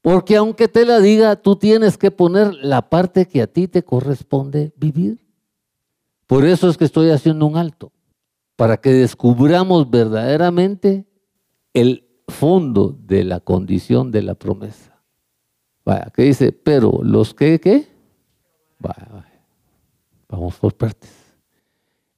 Porque 0.00 0.34
aunque 0.34 0.66
te 0.66 0.84
la 0.84 0.98
diga, 0.98 1.36
tú 1.36 1.54
tienes 1.54 1.96
que 1.96 2.10
poner 2.10 2.52
la 2.54 2.90
parte 2.90 3.28
que 3.28 3.40
a 3.40 3.46
ti 3.46 3.68
te 3.68 3.84
corresponde 3.84 4.72
vivir. 4.76 5.24
Por 6.26 6.44
eso 6.44 6.68
es 6.68 6.76
que 6.76 6.84
estoy 6.84 7.10
haciendo 7.10 7.46
un 7.46 7.56
alto, 7.56 7.92
para 8.56 8.78
que 8.78 8.90
descubramos 8.90 9.88
verdaderamente 9.88 11.06
el 11.74 12.08
fondo 12.26 12.98
de 13.06 13.22
la 13.22 13.38
condición 13.38 14.10
de 14.10 14.22
la 14.22 14.34
promesa. 14.34 15.00
Vaya, 15.84 16.10
que 16.12 16.22
dice, 16.22 16.50
pero 16.50 16.98
los 17.04 17.34
que, 17.34 17.60
¿qué? 17.60 17.86
Vaya, 18.80 19.28
Vamos 20.28 20.56
por 20.56 20.74
partes. 20.74 21.21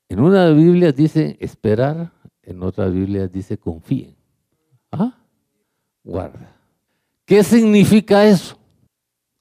En 0.08 0.20
una 0.20 0.50
Biblia 0.50 0.92
dice 0.92 1.36
esperar, 1.40 2.12
en 2.42 2.62
otra 2.62 2.86
Biblia 2.86 3.26
dice 3.28 3.58
confíen. 3.58 4.16
¿Ah? 4.92 5.16
Guarda. 6.02 6.56
¿Qué 7.24 7.42
significa 7.42 8.26
eso? 8.26 8.56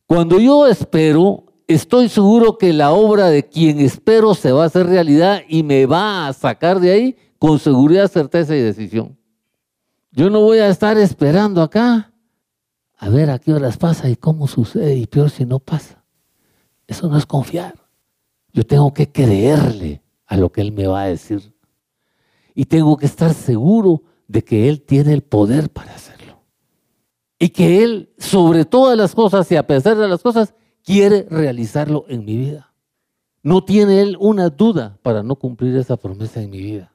Cuando 0.05 0.39
yo 0.39 0.67
espero, 0.67 1.45
estoy 1.67 2.07
seguro 2.07 2.57
que 2.57 2.71
la 2.71 2.91
obra 2.91 3.29
de 3.29 3.47
quien 3.47 3.79
espero 3.79 4.35
se 4.35 4.51
va 4.51 4.63
a 4.63 4.67
hacer 4.67 4.87
realidad 4.87 5.41
y 5.47 5.63
me 5.63 5.85
va 5.85 6.27
a 6.27 6.33
sacar 6.33 6.79
de 6.79 6.91
ahí 6.91 7.17
con 7.39 7.59
seguridad, 7.59 8.09
certeza 8.09 8.55
y 8.55 8.61
decisión. 8.61 9.17
Yo 10.11 10.29
no 10.29 10.41
voy 10.41 10.59
a 10.59 10.69
estar 10.69 10.97
esperando 10.97 11.61
acá 11.61 12.13
a 12.97 13.09
ver 13.09 13.29
a 13.31 13.39
qué 13.39 13.51
horas 13.53 13.77
pasa 13.77 14.09
y 14.09 14.15
cómo 14.15 14.47
sucede 14.47 14.95
y 14.95 15.07
peor 15.07 15.29
si 15.29 15.43
no 15.43 15.59
pasa. 15.59 16.03
Eso 16.87 17.09
no 17.09 17.17
es 17.17 17.25
confiar. 17.25 17.73
Yo 18.53 18.63
tengo 18.63 18.93
que 18.93 19.11
creerle 19.11 20.02
a 20.25 20.37
lo 20.37 20.51
que 20.51 20.61
Él 20.61 20.71
me 20.71 20.87
va 20.87 21.03
a 21.03 21.07
decir. 21.07 21.53
Y 22.55 22.65
tengo 22.65 22.97
que 22.97 23.05
estar 23.05 23.33
seguro 23.33 24.03
de 24.27 24.43
que 24.43 24.69
Él 24.69 24.81
tiene 24.81 25.13
el 25.13 25.21
poder 25.21 25.69
para 25.69 25.93
hacerlo. 25.93 26.43
Y 27.39 27.49
que 27.49 27.83
Él, 27.83 28.13
sobre 28.17 28.65
todas 28.65 28.97
las 28.97 29.15
cosas 29.15 29.51
y 29.51 29.55
a 29.55 29.67
pesar 29.67 29.97
de 29.97 30.07
las 30.07 30.21
cosas, 30.21 30.53
quiere 30.83 31.27
realizarlo 31.29 32.05
en 32.07 32.25
mi 32.25 32.37
vida. 32.37 32.73
No 33.41 33.63
tiene 33.63 34.01
Él 34.01 34.17
una 34.19 34.49
duda 34.49 34.97
para 35.01 35.23
no 35.23 35.35
cumplir 35.35 35.75
esa 35.75 35.97
promesa 35.97 36.41
en 36.41 36.49
mi 36.49 36.61
vida. 36.61 36.93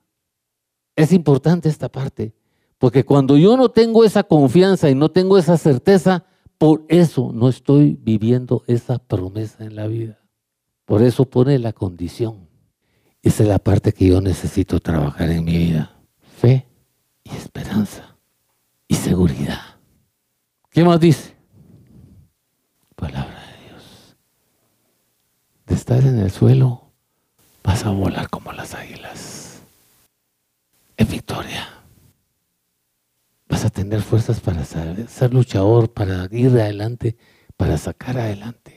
Es 0.97 1.13
importante 1.13 1.69
esta 1.69 1.89
parte. 1.89 2.35
Porque 2.79 3.05
cuando 3.05 3.37
yo 3.37 3.57
no 3.57 3.71
tengo 3.71 4.05
esa 4.05 4.23
confianza 4.23 4.89
y 4.89 4.95
no 4.95 5.11
tengo 5.11 5.37
esa 5.37 5.57
certeza, 5.59 6.25
por 6.59 6.85
eso 6.89 7.33
no 7.33 7.49
estoy 7.49 7.99
viviendo 8.01 8.63
esa 8.67 8.99
promesa 8.99 9.65
en 9.65 9.77
la 9.77 9.87
vida. 9.87 10.21
Por 10.85 11.03
eso 11.03 11.25
pone 11.25 11.59
la 11.59 11.73
condición. 11.73 12.48
Esa 13.23 13.43
es 13.43 13.49
la 13.49 13.59
parte 13.59 13.93
que 13.93 14.07
yo 14.07 14.21
necesito 14.21 14.81
trabajar 14.81 15.31
en 15.31 15.45
mi 15.45 15.57
vida. 15.57 15.97
Fe 16.41 16.67
y 17.25 17.31
esperanza 17.31 18.17
y 18.87 18.95
seguridad. 18.95 19.61
¿Qué 20.71 20.85
más 20.85 21.01
dice? 21.01 21.37
Palabra 22.95 23.41
de 23.41 23.69
Dios. 23.69 24.17
De 25.67 25.75
estar 25.75 26.05
en 26.05 26.19
el 26.19 26.31
suelo, 26.31 26.93
vas 27.63 27.85
a 27.85 27.91
volar 27.91 28.31
como 28.31 28.53
las 28.53 28.75
águilas. 28.75 29.63
En 30.97 31.09
victoria 31.09 31.69
vas 33.49 33.65
a 33.65 33.71
tener 33.71 34.03
fuerzas 34.03 34.41
para 34.41 34.65
ser 34.65 35.33
luchador, 35.33 35.93
para 35.93 36.29
ir 36.31 36.51
adelante, 36.51 37.17
para 37.57 37.79
sacar 37.79 38.19
adelante. 38.19 38.68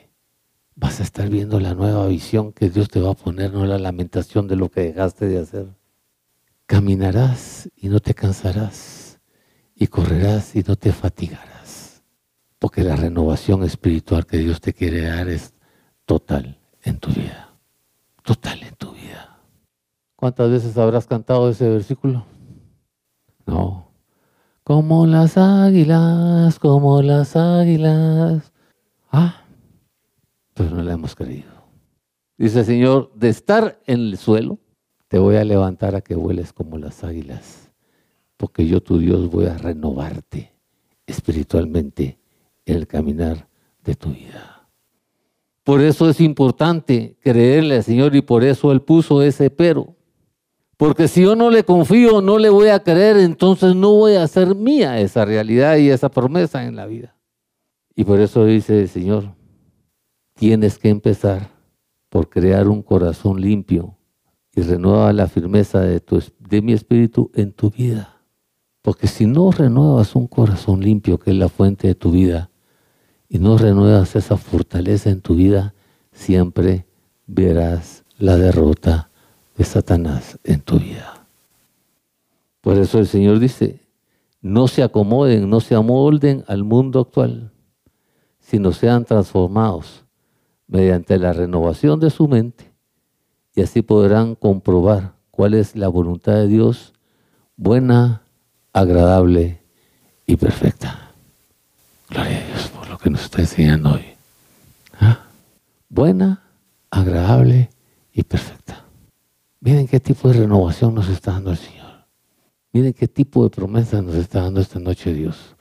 Vas 0.76 1.00
a 1.00 1.04
estar 1.04 1.30
viendo 1.30 1.60
la 1.60 1.74
nueva 1.74 2.08
visión 2.08 2.54
que 2.54 2.70
Dios 2.70 2.90
te 2.90 3.00
va 3.00 3.12
a 3.12 3.16
poner, 3.16 3.54
no 3.54 3.66
la 3.66 3.78
lamentación 3.78 4.48
de 4.48 4.56
lo 4.56 4.70
que 4.70 4.82
dejaste 4.82 5.28
de 5.28 5.40
hacer. 5.40 5.68
Caminarás 6.66 7.70
y 7.76 7.90
no 7.90 8.00
te 8.00 8.14
cansarás, 8.14 9.20
y 9.76 9.88
correrás 9.88 10.56
y 10.56 10.64
no 10.64 10.76
te 10.76 10.94
fatigarás, 10.94 12.04
porque 12.60 12.84
la 12.84 12.96
renovación 12.96 13.64
espiritual 13.64 14.26
que 14.26 14.38
Dios 14.38 14.62
te 14.62 14.74
quiere 14.74 15.02
dar 15.02 15.28
es 15.28 15.54
total 16.06 16.60
en 16.84 16.98
tu 17.00 17.10
vida, 17.12 17.58
total 18.24 18.64
en 18.64 18.76
tu 18.76 18.94
vida. 18.94 19.40
¿Cuántas 20.16 20.50
veces 20.50 20.78
habrás 20.78 21.08
cantado 21.08 21.50
ese 21.50 21.68
versículo? 21.68 22.26
No, 23.46 23.92
como 24.64 25.06
las 25.06 25.38
águilas, 25.38 26.60
como 26.60 27.02
las 27.02 27.36
águilas. 27.36 28.54
Ah, 29.12 29.41
pero 30.62 30.76
no 30.76 30.84
le 30.84 30.91
hemos 30.91 31.16
creído. 31.16 31.51
Dice 32.38 32.59
el 32.59 32.66
Señor, 32.66 33.12
de 33.16 33.30
estar 33.30 33.80
en 33.86 33.99
el 33.99 34.18
suelo, 34.18 34.59
te 35.07 35.20
voy 35.20 35.36
a 35.36 35.43
levantar 35.43 35.95
a 35.95 36.01
que 36.01 36.16
vueles 36.16 36.53
como 36.53 36.78
las 36.78 37.03
águilas, 37.03 37.72
porque 38.38 38.66
yo 38.68 38.82
tu 38.82 38.97
Dios 38.97 39.30
voy 39.30 39.45
a 39.45 39.57
renovarte 39.57 40.53
espiritualmente 41.05 42.20
en 42.66 42.78
el 42.78 42.88
caminar 42.88 43.47
de 43.84 43.95
tu 43.95 44.09
vida. 44.09 44.70
Por 45.64 45.82
eso 45.82 46.09
es 46.09 46.20
importante 46.22 47.18
creerle 47.22 47.76
al 47.76 47.84
Señor 47.84 48.16
y 48.16 48.22
por 48.22 48.43
eso 48.43 48.72
Él 48.72 48.82
puso 48.82 49.22
ese 49.22 49.49
pero. 49.49 49.95
Porque 50.78 51.07
si 51.07 51.22
yo 51.22 51.36
no 51.36 51.51
le 51.51 51.64
confío, 51.64 52.22
no 52.22 52.39
le 52.39 52.49
voy 52.49 52.70
a 52.70 52.82
creer, 52.82 53.18
entonces 53.18 53.76
no 53.76 53.93
voy 53.93 54.14
a 54.14 54.24
hacer 54.24 54.55
mía 54.55 54.99
esa 54.99 55.26
realidad 55.26 55.78
y 55.78 55.89
esa 55.89 56.09
promesa 56.09 56.66
en 56.66 56.76
la 56.76 56.88
vida. 56.88 57.16
Y 57.95 58.03
por 58.03 58.20
eso 58.20 58.45
dice 58.45 58.82
el 58.82 58.89
Señor, 58.89 59.36
tienes 60.42 60.80
que 60.80 60.89
empezar 60.89 61.52
por 62.10 62.28
crear 62.28 62.68
un 62.68 62.82
corazón 62.82 63.39
limpio 63.39 63.96
y 64.56 64.62
renueva 64.62 65.14
la 65.14 65.28
firmeza 65.28 65.82
de, 65.82 66.00
tu, 66.00 66.20
de 66.39 66.64
mi 66.64 66.74
espíritu 66.74 67.30
en 67.36 67.52
tu 67.52 67.70
vida. 67.70 68.18
Porque 68.82 69.06
si 69.06 69.28
no 69.28 69.52
renuevas 69.52 70.16
un 70.16 70.26
corazón 70.26 70.82
limpio, 70.82 71.20
que 71.20 71.30
es 71.30 71.38
la 71.38 71.48
fuente 71.48 71.89
de 71.89 71.94
tu 71.94 72.10
vida, 72.10 72.50
y 73.30 73.38
no 73.38 73.56
renuevas 73.56 74.16
esa 74.16 74.36
fortaleza 74.36 75.12
en 75.12 75.22
tu 75.22 75.36
vida, 75.36 75.76
siempre 76.12 76.88
verás 77.28 78.04
la 78.18 78.36
derrota 78.36 79.12
Satanás 79.64 80.39
en 80.44 80.62
tu 80.62 80.80
vida. 80.80 81.28
Por 82.62 82.80
eso 82.80 82.98
el 82.98 83.06
Señor 83.06 83.38
dice, 83.38 83.80
no 84.42 84.68
se 84.68 84.82
acomoden, 84.82 85.48
no 85.52 85.60
se 85.60 85.76
amolden 85.76 86.44
al 86.48 86.64
mundo 86.64 87.00
actual, 87.00 87.52
sino 88.39 88.72
sean 88.72 89.06
transformados 89.06 90.01
mediante 90.72 91.20
la 91.20 91.34
renovación 91.34 92.00
de 92.00 92.10
su 92.10 92.28
mente 92.30 92.72
y 93.54 93.62
así 93.62 93.82
podrán 93.82 94.36
comprobar 94.36 95.14
cuál 95.30 95.54
es 95.54 95.76
la 95.76 95.90
voluntad 95.90 96.34
de 96.34 96.48
Dios, 96.48 96.94
buena, 97.58 98.24
agradable 98.72 99.62
y 100.26 100.38
perfecta. 100.38 101.12
Gloria 102.10 102.38
a 102.38 102.48
Dios 102.48 102.70
por 102.70 102.90
lo 102.90 102.98
que 102.98 103.10
nos 103.10 103.26
está 103.26 103.42
enseñando 103.42 103.94
hoy. 103.94 104.06
¿Ah? 104.98 105.26
Buena, 105.90 106.42
agradable 106.90 107.70
y 108.14 108.24
perfecta. 108.24 108.86
Miren 109.60 109.88
qué 109.88 110.00
tipo 110.00 110.30
de 110.30 110.40
renovación 110.40 110.96
nos 110.96 111.10
está 111.10 111.34
dando 111.34 111.52
el 111.52 111.58
Señor. 111.58 112.06
Miren 112.72 112.94
qué 112.94 113.10
tipo 113.10 113.44
de 113.44 113.50
promesa 113.50 114.02
nos 114.02 114.16
está 114.16 114.44
dando 114.44 114.62
esta 114.62 114.80
noche 114.80 115.14
Dios. 115.14 115.58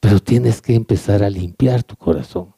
Pero 0.00 0.20
tienes 0.20 0.60
que 0.60 0.74
empezar 0.74 1.22
a 1.22 1.30
limpiar 1.30 1.82
tu 1.82 1.96
corazón. 1.96 2.54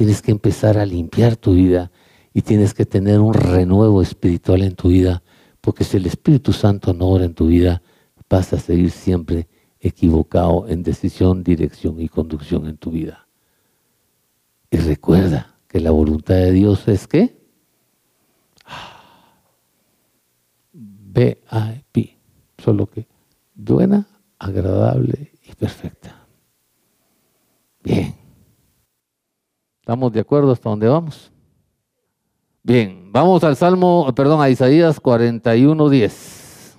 Tienes 0.00 0.22
que 0.22 0.30
empezar 0.30 0.78
a 0.78 0.86
limpiar 0.86 1.36
tu 1.36 1.52
vida 1.52 1.90
y 2.32 2.40
tienes 2.40 2.72
que 2.72 2.86
tener 2.86 3.20
un 3.20 3.34
renuevo 3.34 4.00
espiritual 4.00 4.62
en 4.62 4.74
tu 4.74 4.88
vida. 4.88 5.22
Porque 5.60 5.84
si 5.84 5.98
el 5.98 6.06
Espíritu 6.06 6.54
Santo 6.54 6.94
no 6.94 7.06
ora 7.08 7.26
en 7.26 7.34
tu 7.34 7.48
vida, 7.48 7.82
vas 8.26 8.50
a 8.54 8.58
seguir 8.58 8.92
siempre 8.92 9.46
equivocado 9.78 10.66
en 10.68 10.82
decisión, 10.82 11.44
dirección 11.44 12.00
y 12.00 12.08
conducción 12.08 12.66
en 12.66 12.78
tu 12.78 12.92
vida. 12.92 13.28
Y 14.70 14.78
recuerda 14.78 15.58
que 15.68 15.80
la 15.80 15.90
voluntad 15.90 16.36
de 16.36 16.52
Dios 16.52 16.88
es 16.88 17.06
que 17.06 17.38
B-A-P, 20.72 22.16
solo 22.56 22.86
que 22.86 23.06
buena, 23.54 24.08
agradable 24.38 25.32
y 25.46 25.54
perfecta. 25.56 26.26
Bien. 27.84 28.19
¿Estamos 29.90 30.12
de 30.12 30.20
acuerdo 30.20 30.52
hasta 30.52 30.70
dónde 30.70 30.86
vamos? 30.86 31.32
Bien, 32.62 33.10
vamos 33.10 33.42
al 33.42 33.56
Salmo, 33.56 34.08
perdón, 34.14 34.40
a 34.40 34.48
Isaías 34.48 35.02
41.10. 35.02 36.76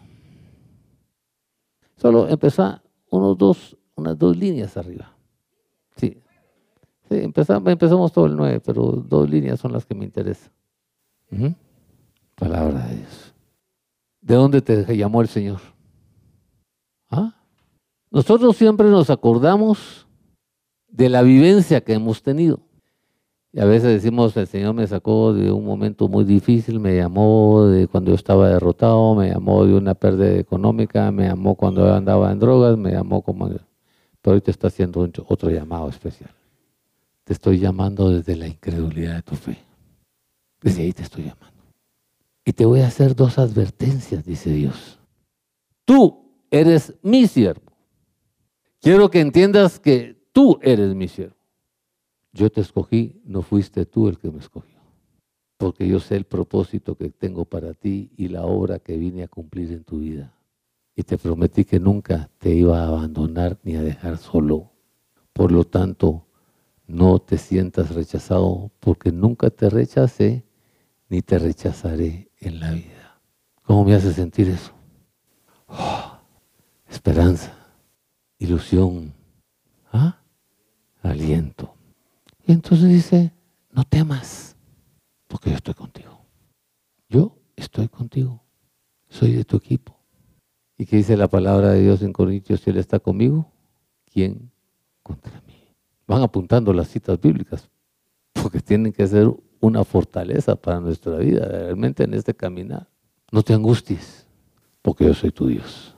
Solo 1.97 2.29
empezar 2.29 2.81
unos 3.09 3.37
dos, 3.37 3.77
unas 3.95 4.17
dos 4.17 4.37
líneas 4.37 4.77
arriba. 4.77 5.13
Sí. 5.97 6.21
Sí, 7.09 7.17
empezamos, 7.17 7.69
empezamos 7.69 8.13
todo 8.13 8.27
el 8.27 8.37
9, 8.37 8.61
pero 8.61 8.91
dos 9.05 9.29
líneas 9.29 9.59
son 9.59 9.73
las 9.73 9.85
que 9.85 9.93
me 9.93 10.05
interesan. 10.05 10.53
Palabra 12.35 12.87
de 12.87 12.95
Dios. 12.95 13.33
¿De 14.21 14.35
dónde 14.35 14.61
te 14.61 14.95
llamó 14.95 15.21
el 15.21 15.27
Señor? 15.27 15.59
¿Ah? 17.09 17.35
Nosotros 18.09 18.55
siempre 18.55 18.87
nos 18.87 19.09
acordamos 19.09 20.07
de 20.87 21.09
la 21.09 21.23
vivencia 21.23 21.81
que 21.81 21.91
hemos 21.91 22.23
tenido. 22.23 22.70
Y 23.53 23.59
a 23.59 23.65
veces 23.65 23.89
decimos, 24.01 24.35
el 24.37 24.47
Señor 24.47 24.73
me 24.73 24.87
sacó 24.87 25.33
de 25.33 25.51
un 25.51 25.65
momento 25.65 26.07
muy 26.07 26.23
difícil, 26.23 26.79
me 26.79 26.95
llamó 26.95 27.65
de 27.65 27.87
cuando 27.87 28.11
yo 28.11 28.15
estaba 28.15 28.47
derrotado, 28.47 29.13
me 29.15 29.29
llamó 29.29 29.65
de 29.65 29.73
una 29.73 29.93
pérdida 29.93 30.37
económica, 30.37 31.11
me 31.11 31.27
llamó 31.27 31.55
cuando 31.55 31.85
yo 31.85 31.93
andaba 31.93 32.31
en 32.31 32.39
drogas, 32.39 32.77
me 32.77 32.91
llamó 32.91 33.21
como... 33.21 33.49
Pero 33.49 34.35
hoy 34.35 34.41
te 34.41 34.51
está 34.51 34.67
haciendo 34.67 35.09
otro 35.27 35.49
llamado 35.49 35.89
especial. 35.89 36.31
Te 37.25 37.33
estoy 37.33 37.59
llamando 37.59 38.09
desde 38.09 38.37
la 38.37 38.47
incredulidad 38.47 39.15
de 39.15 39.21
tu 39.23 39.35
fe. 39.35 39.57
Desde 40.61 40.83
ahí 40.83 40.93
te 40.93 41.03
estoy 41.03 41.23
llamando. 41.23 41.61
Y 42.45 42.53
te 42.53 42.65
voy 42.65 42.81
a 42.81 42.87
hacer 42.87 43.15
dos 43.15 43.37
advertencias, 43.37 44.23
dice 44.23 44.51
Dios. 44.51 44.99
Tú 45.83 46.45
eres 46.49 46.93
mi 47.01 47.27
siervo. 47.27 47.71
Quiero 48.79 49.11
que 49.11 49.19
entiendas 49.19 49.79
que 49.79 50.23
tú 50.31 50.57
eres 50.61 50.95
mi 50.95 51.07
siervo. 51.07 51.40
Yo 52.33 52.49
te 52.49 52.61
escogí, 52.61 53.21
no 53.25 53.41
fuiste 53.41 53.85
tú 53.85 54.07
el 54.07 54.17
que 54.17 54.31
me 54.31 54.39
escogió. 54.39 54.79
Porque 55.57 55.87
yo 55.87 55.99
sé 55.99 56.15
el 56.15 56.25
propósito 56.25 56.95
que 56.95 57.09
tengo 57.09 57.45
para 57.45 57.73
ti 57.73 58.11
y 58.15 58.29
la 58.29 58.45
obra 58.45 58.79
que 58.79 58.97
vine 58.97 59.23
a 59.23 59.27
cumplir 59.27 59.71
en 59.71 59.83
tu 59.83 59.99
vida. 59.99 60.33
Y 60.95 61.03
te 61.03 61.17
prometí 61.17 61.65
que 61.65 61.79
nunca 61.79 62.29
te 62.37 62.53
iba 62.53 62.81
a 62.81 62.87
abandonar 62.87 63.59
ni 63.63 63.75
a 63.75 63.81
dejar 63.81 64.17
solo. 64.17 64.71
Por 65.33 65.51
lo 65.51 65.63
tanto, 65.63 66.25
no 66.87 67.19
te 67.19 67.37
sientas 67.37 67.93
rechazado 67.93 68.71
porque 68.79 69.11
nunca 69.11 69.49
te 69.49 69.69
rechacé 69.69 70.45
ni 71.09 71.21
te 71.21 71.37
rechazaré 71.37 72.31
en 72.39 72.59
la 72.59 72.71
vida. 72.71 73.21
¿Cómo 73.63 73.85
me 73.85 73.93
hace 73.93 74.13
sentir 74.13 74.49
eso? 74.49 74.71
Oh, 75.67 76.17
esperanza, 76.89 77.53
ilusión, 78.39 79.13
¿ah? 79.91 80.21
aliento. 81.01 81.73
Entonces 82.51 82.89
dice, 82.89 83.31
no 83.71 83.83
temas, 83.85 84.57
porque 85.27 85.49
yo 85.49 85.55
estoy 85.55 85.73
contigo. 85.73 86.25
Yo 87.07 87.37
estoy 87.55 87.87
contigo. 87.87 88.43
Soy 89.07 89.31
de 89.31 89.45
tu 89.45 89.57
equipo. 89.57 89.97
¿Y 90.77 90.85
qué 90.85 90.97
dice 90.97 91.15
la 91.15 91.27
palabra 91.27 91.71
de 91.71 91.81
Dios 91.81 92.01
en 92.01 92.11
Corintios? 92.11 92.61
Si 92.61 92.69
Él 92.69 92.77
está 92.77 92.99
conmigo, 92.99 93.51
¿quién 94.11 94.51
contra 95.01 95.41
mí? 95.47 95.75
Van 96.07 96.21
apuntando 96.21 96.73
las 96.73 96.89
citas 96.89 97.19
bíblicas, 97.21 97.69
porque 98.33 98.59
tienen 98.59 98.91
que 98.91 99.07
ser 99.07 99.31
una 99.61 99.83
fortaleza 99.85 100.55
para 100.55 100.79
nuestra 100.79 101.17
vida, 101.17 101.45
realmente 101.45 102.03
en 102.03 102.13
este 102.13 102.33
caminar. 102.33 102.89
No 103.31 103.43
te 103.43 103.53
angusties, 103.53 104.27
porque 104.81 105.05
yo 105.05 105.13
soy 105.13 105.31
tu 105.31 105.47
Dios. 105.47 105.95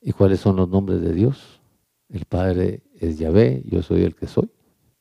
¿Y 0.00 0.12
cuáles 0.12 0.40
son 0.40 0.56
los 0.56 0.68
nombres 0.68 1.00
de 1.00 1.14
Dios? 1.14 1.60
El 2.08 2.24
Padre 2.24 2.82
es 2.94 3.18
Yahvé, 3.18 3.62
yo 3.64 3.82
soy 3.82 4.02
el 4.02 4.14
que 4.14 4.26
soy. 4.26 4.50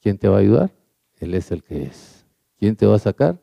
¿Quién 0.02 0.18
te 0.18 0.28
va 0.28 0.38
a 0.38 0.40
ayudar? 0.40 0.72
Él 1.18 1.34
es 1.34 1.52
el 1.52 1.64
que 1.64 1.84
es. 1.84 2.26
¿Quién 2.58 2.76
te 2.76 2.86
va 2.86 2.96
a 2.96 3.00
sacar? 3.00 3.40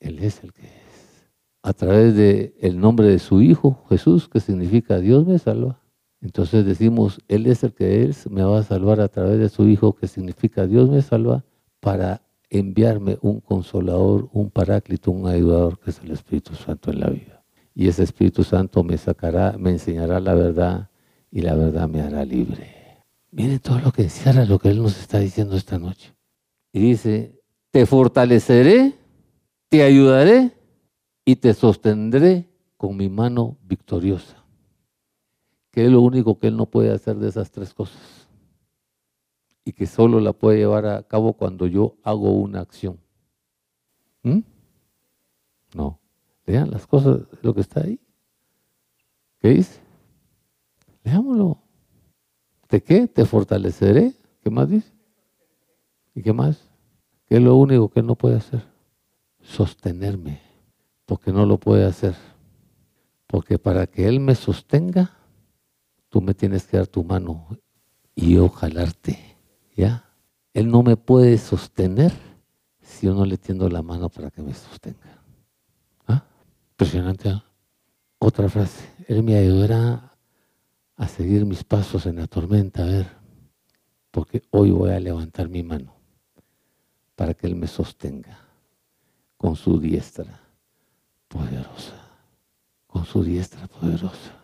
Él 0.00 0.18
es 0.20 0.42
el 0.42 0.52
que 0.52 0.66
es. 0.66 1.28
A 1.62 1.72
través 1.72 2.14
del 2.14 2.54
el 2.60 2.80
nombre 2.80 3.08
de 3.08 3.18
su 3.18 3.42
Hijo, 3.42 3.84
Jesús, 3.88 4.28
que 4.28 4.40
significa 4.40 4.98
Dios 4.98 5.26
me 5.26 5.38
salva. 5.38 5.80
Entonces 6.20 6.64
decimos, 6.64 7.20
Él 7.28 7.46
es 7.46 7.62
el 7.62 7.74
que 7.74 8.04
es, 8.04 8.28
me 8.30 8.42
va 8.42 8.60
a 8.60 8.62
salvar 8.62 9.00
a 9.00 9.08
través 9.08 9.38
de 9.38 9.48
su 9.48 9.68
Hijo, 9.68 9.94
que 9.94 10.08
significa 10.08 10.66
Dios 10.66 10.88
me 10.88 11.02
salva, 11.02 11.44
para 11.80 12.22
enviarme 12.50 13.18
un 13.20 13.40
consolador, 13.40 14.28
un 14.32 14.50
paráclito, 14.50 15.10
un 15.10 15.26
ayudador 15.26 15.78
que 15.78 15.90
es 15.90 16.00
el 16.00 16.10
Espíritu 16.10 16.54
Santo 16.54 16.90
en 16.90 17.00
la 17.00 17.10
vida. 17.10 17.44
Y 17.74 17.88
ese 17.88 18.02
Espíritu 18.02 18.42
Santo 18.42 18.82
me 18.82 18.96
sacará, 18.96 19.56
me 19.58 19.70
enseñará 19.70 20.18
la 20.18 20.34
verdad 20.34 20.90
y 21.30 21.42
la 21.42 21.54
verdad 21.54 21.88
me 21.88 22.00
hará 22.00 22.24
libre. 22.24 22.77
Miren 23.30 23.58
todo 23.58 23.78
lo 23.80 23.92
que 23.92 24.02
encierra 24.02 24.44
lo 24.44 24.58
que 24.58 24.70
Él 24.70 24.82
nos 24.82 24.98
está 24.98 25.18
diciendo 25.18 25.56
esta 25.56 25.78
noche. 25.78 26.14
Y 26.72 26.80
dice, 26.80 27.40
te 27.70 27.86
fortaleceré, 27.86 28.94
te 29.68 29.82
ayudaré 29.82 30.52
y 31.24 31.36
te 31.36 31.52
sostendré 31.54 32.48
con 32.76 32.96
mi 32.96 33.08
mano 33.08 33.58
victoriosa. 33.62 34.44
Que 35.70 35.84
es 35.84 35.90
lo 35.90 36.00
único 36.00 36.38
que 36.38 36.48
Él 36.48 36.56
no 36.56 36.66
puede 36.66 36.92
hacer 36.92 37.16
de 37.16 37.28
esas 37.28 37.50
tres 37.50 37.74
cosas 37.74 38.18
y 39.68 39.72
que 39.74 39.86
solo 39.86 40.18
la 40.18 40.32
puede 40.32 40.56
llevar 40.56 40.86
a 40.86 41.02
cabo 41.02 41.34
cuando 41.34 41.66
yo 41.66 41.94
hago 42.02 42.32
una 42.32 42.60
acción. 42.60 42.98
¿Mm? 44.22 44.38
No. 45.74 46.00
Lean 46.46 46.70
las 46.70 46.86
cosas, 46.86 47.20
lo 47.42 47.52
que 47.52 47.60
está 47.60 47.82
ahí. 47.82 48.00
¿Qué 49.40 49.50
dice? 49.50 49.78
Leámoslo. 51.04 51.67
¿De 52.68 52.82
qué? 52.82 53.06
Te 53.06 53.24
fortaleceré. 53.24 54.14
¿Qué 54.42 54.50
más 54.50 54.68
dice? 54.68 54.92
¿Y 56.14 56.22
qué 56.22 56.32
más? 56.32 56.68
¿Qué 57.26 57.36
es 57.36 57.42
lo 57.42 57.56
único 57.56 57.88
que 57.88 58.02
no 58.02 58.14
puede 58.14 58.36
hacer? 58.36 58.62
Sostenerme. 59.40 60.40
Porque 61.06 61.32
no 61.32 61.46
lo 61.46 61.58
puede 61.58 61.84
hacer. 61.84 62.14
Porque 63.26 63.58
para 63.58 63.86
que 63.86 64.08
Él 64.08 64.20
me 64.20 64.34
sostenga, 64.34 65.16
tú 66.08 66.20
me 66.20 66.34
tienes 66.34 66.66
que 66.66 66.76
dar 66.76 66.86
tu 66.86 67.04
mano 67.04 67.58
y 68.14 68.34
yo 68.34 68.48
jalarte. 68.48 69.18
¿Ya? 69.76 70.04
Él 70.52 70.70
no 70.70 70.82
me 70.82 70.96
puede 70.96 71.38
sostener 71.38 72.12
si 72.80 73.06
yo 73.06 73.14
no 73.14 73.24
le 73.24 73.36
tiendo 73.38 73.68
la 73.68 73.82
mano 73.82 74.08
para 74.08 74.30
que 74.30 74.42
me 74.42 74.54
sostenga. 74.54 75.22
¿Ah? 76.06 76.24
Impresionante. 76.72 77.28
¿ah? 77.28 77.44
Otra 78.18 78.48
frase. 78.48 78.84
Él 79.06 79.22
me 79.22 79.36
ayudará 79.36 80.07
a 80.98 81.06
seguir 81.06 81.46
mis 81.46 81.62
pasos 81.62 82.06
en 82.06 82.16
la 82.16 82.26
tormenta, 82.26 82.82
a 82.82 82.86
ver, 82.86 83.06
porque 84.10 84.42
hoy 84.50 84.72
voy 84.72 84.90
a 84.90 84.98
levantar 84.98 85.48
mi 85.48 85.62
mano 85.62 85.94
para 87.14 87.34
que 87.34 87.46
Él 87.46 87.54
me 87.54 87.68
sostenga 87.68 88.36
con 89.36 89.54
su 89.54 89.78
diestra 89.78 90.40
poderosa, 91.28 91.94
con 92.88 93.04
su 93.04 93.22
diestra 93.22 93.68
poderosa. 93.68 94.34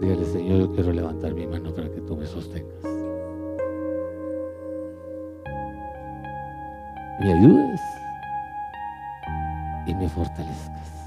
Dígale, 0.00 0.24
Señor, 0.26 0.60
yo 0.60 0.72
quiero 0.72 0.92
levantar 0.92 1.34
mi 1.34 1.46
mano 1.48 1.74
para 1.74 1.90
que 1.90 2.00
tú 2.02 2.16
me 2.16 2.26
sostengas. 2.26 2.84
Me 7.18 7.32
ayudes 7.32 7.80
y 9.86 9.94
me 9.94 10.08
fortalezcas. 10.08 11.05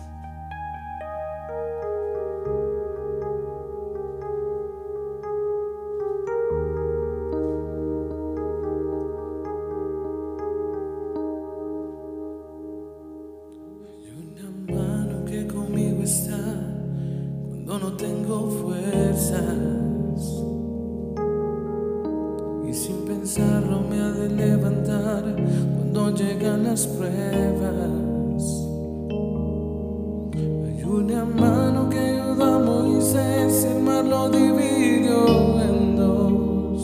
Mar 33.81 34.03
lo 34.03 34.29
dividió 34.29 35.61
en 35.61 35.95
dos. 35.95 36.81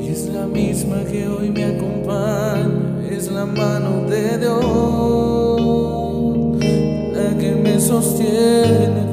Y 0.00 0.08
es 0.08 0.28
la 0.28 0.46
misma 0.46 1.04
que 1.04 1.28
hoy 1.28 1.50
me 1.50 1.64
acompaña, 1.64 3.06
es 3.10 3.30
la 3.30 3.44
mano 3.44 4.08
de 4.08 4.38
Dios, 4.38 5.60
la 7.12 7.36
que 7.38 7.52
me 7.56 7.78
sostiene 7.78 9.05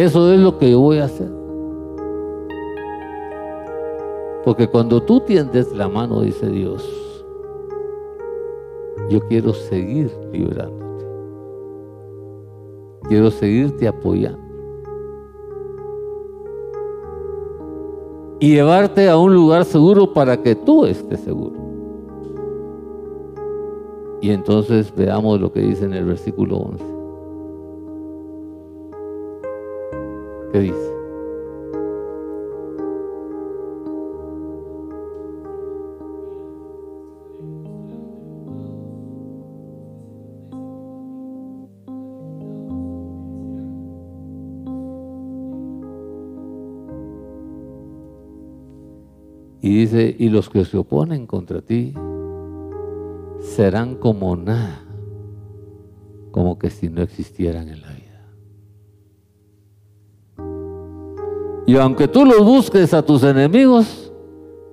Eso 0.00 0.32
es 0.32 0.40
lo 0.40 0.56
que 0.56 0.70
yo 0.70 0.80
voy 0.80 0.96
a 0.96 1.04
hacer. 1.04 1.30
Porque 4.46 4.66
cuando 4.66 5.02
tú 5.02 5.20
tiendes 5.20 5.76
la 5.76 5.90
mano, 5.90 6.22
dice 6.22 6.48
Dios, 6.48 6.88
yo 9.10 9.20
quiero 9.28 9.52
seguir 9.52 10.10
librándote. 10.32 11.04
Quiero 13.10 13.30
seguirte 13.30 13.86
apoyando. 13.86 14.40
Y 18.38 18.54
llevarte 18.54 19.06
a 19.06 19.18
un 19.18 19.34
lugar 19.34 19.66
seguro 19.66 20.14
para 20.14 20.42
que 20.42 20.54
tú 20.54 20.86
estés 20.86 21.20
seguro. 21.20 21.56
Y 24.22 24.30
entonces 24.30 24.94
veamos 24.96 25.38
lo 25.38 25.52
que 25.52 25.60
dice 25.60 25.84
en 25.84 25.92
el 25.92 26.06
versículo 26.06 26.56
11. 26.56 26.99
¿Qué 30.52 30.58
dice? 30.58 30.90
Y 49.62 49.80
dice, 49.80 50.16
y 50.18 50.30
los 50.30 50.48
que 50.48 50.64
se 50.64 50.78
oponen 50.78 51.26
contra 51.26 51.60
ti 51.60 51.94
serán 53.40 53.94
como 53.96 54.34
nada, 54.34 54.82
como 56.30 56.58
que 56.58 56.70
si 56.70 56.88
no 56.88 57.02
existieran 57.02 57.68
en 57.68 57.82
la 57.82 57.88
vida. 57.88 57.99
Y 61.66 61.76
aunque 61.76 62.08
tú 62.08 62.24
los 62.24 62.44
busques 62.44 62.92
a 62.94 63.02
tus 63.02 63.22
enemigos, 63.22 64.12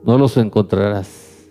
no 0.03 0.17
los 0.17 0.37
encontrarás. 0.37 1.49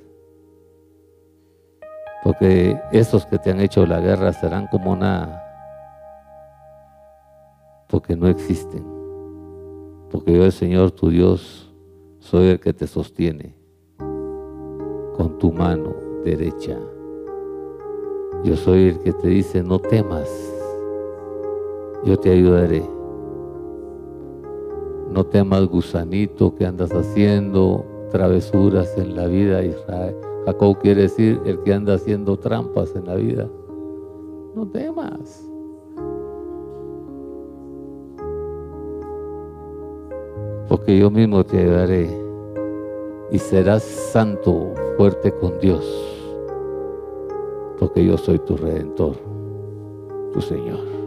Porque 2.25 2.81
estos 2.91 3.25
que 3.27 3.39
te 3.39 3.51
han 3.51 3.61
hecho 3.61 3.87
la 3.87 4.01
guerra 4.01 4.33
serán 4.33 4.67
como 4.67 4.97
nada. 4.97 5.43
Porque 7.89 8.17
no 8.17 8.27
existen. 8.27 8.85
Porque 10.11 10.33
yo, 10.33 10.45
el 10.45 10.53
Señor, 10.53 10.91
tu 10.91 11.11
Dios, 11.11 11.73
soy 12.19 12.49
el 12.49 12.61
que 12.61 12.73
te 12.73 12.87
sostiene 12.87 13.55
con 13.99 15.39
tu 15.39 15.53
mano 15.53 15.95
derecha. 16.25 16.79
Yo 18.43 18.57
soy 18.57 18.89
el 18.89 18.99
que 19.01 19.13
te 19.13 19.29
dice, 19.29 19.63
no 19.63 19.79
temas, 19.79 20.29
yo 22.05 22.17
te 22.19 22.31
ayudaré. 22.31 22.96
No 25.11 25.25
temas, 25.25 25.67
gusanito, 25.67 26.55
que 26.55 26.67
andas 26.67 26.91
haciendo 26.93 27.85
travesuras 28.11 28.97
en 28.99 29.17
la 29.17 29.27
vida, 29.27 29.63
Israel. 29.63 30.17
Jacob 30.47 30.79
quiere 30.79 31.03
decir 31.03 31.41
el 31.45 31.59
que 31.61 31.75
anda 31.75 31.95
haciendo 31.95 32.37
trampas 32.37 32.95
en 32.95 33.07
la 33.07 33.15
vida. 33.17 33.49
No 34.55 34.67
temas. 34.67 35.45
Porque 40.69 40.99
yo 40.99 41.11
mismo 41.11 41.45
te 41.45 41.59
ayudaré 41.59 42.09
y 43.31 43.39
serás 43.39 43.83
santo, 43.83 44.73
fuerte 44.97 45.33
con 45.33 45.59
Dios. 45.59 45.85
Porque 47.79 48.05
yo 48.05 48.17
soy 48.17 48.39
tu 48.39 48.57
redentor, 48.57 49.17
tu 50.33 50.41
Señor. 50.41 51.06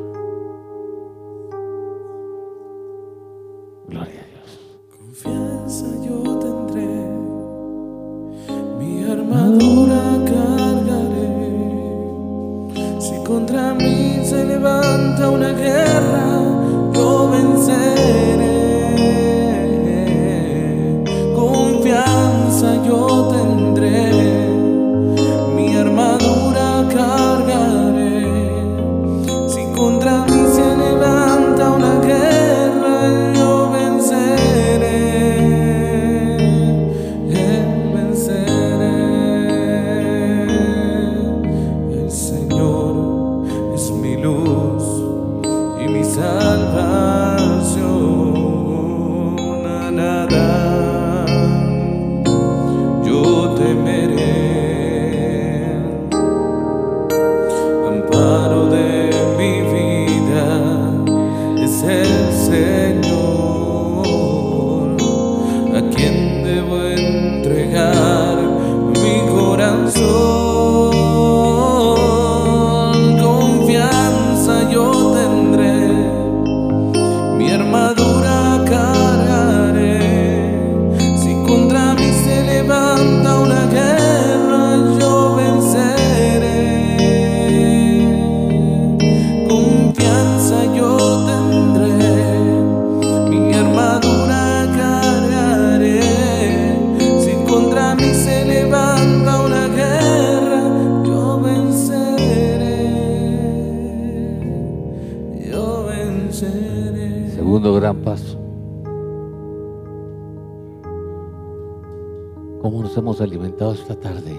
¿Cómo 113.19 113.27
nos 113.27 113.33
hemos 113.33 113.41
alimentado 113.43 113.73
esta 113.73 113.95
tarde 113.95 114.31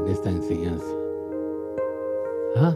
en 0.00 0.08
esta 0.08 0.30
enseñanza? 0.30 0.92
¿Ah? 2.56 2.74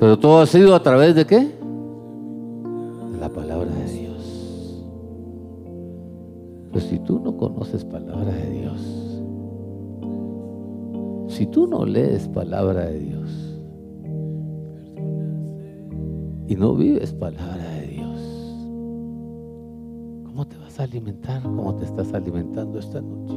Pero 0.00 0.18
todo 0.18 0.40
ha 0.40 0.46
sido 0.46 0.74
a 0.74 0.82
través 0.82 1.14
de 1.14 1.24
qué? 1.24 1.38
De 1.38 3.18
la 3.20 3.28
palabra 3.28 3.70
de 3.70 3.92
Dios. 3.92 4.84
Pues 6.72 6.84
si 6.84 6.98
tú 6.98 7.20
no 7.20 7.36
conoces 7.36 7.84
palabra 7.84 8.32
de 8.32 8.50
Dios, 8.50 8.80
si 11.28 11.46
tú 11.46 11.68
no 11.68 11.86
lees 11.86 12.26
palabra 12.28 12.86
de 12.86 12.98
Dios 12.98 13.30
y 16.48 16.56
no 16.56 16.74
vives 16.74 17.12
palabra 17.12 17.64
de 17.64 17.75
alimentar? 20.80 21.42
¿Cómo 21.42 21.74
te 21.74 21.84
estás 21.84 22.12
alimentando 22.14 22.78
esta 22.78 23.00
noche? 23.00 23.34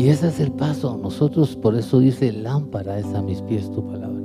Y 0.00 0.08
ese 0.08 0.28
es 0.28 0.40
el 0.40 0.50
paso. 0.52 0.96
Nosotros, 0.96 1.54
por 1.56 1.76
eso 1.76 1.98
dice, 1.98 2.32
lámpara 2.32 2.98
es 2.98 3.12
a 3.12 3.20
mis 3.20 3.42
pies 3.42 3.70
tu 3.70 3.86
palabra. 3.86 4.18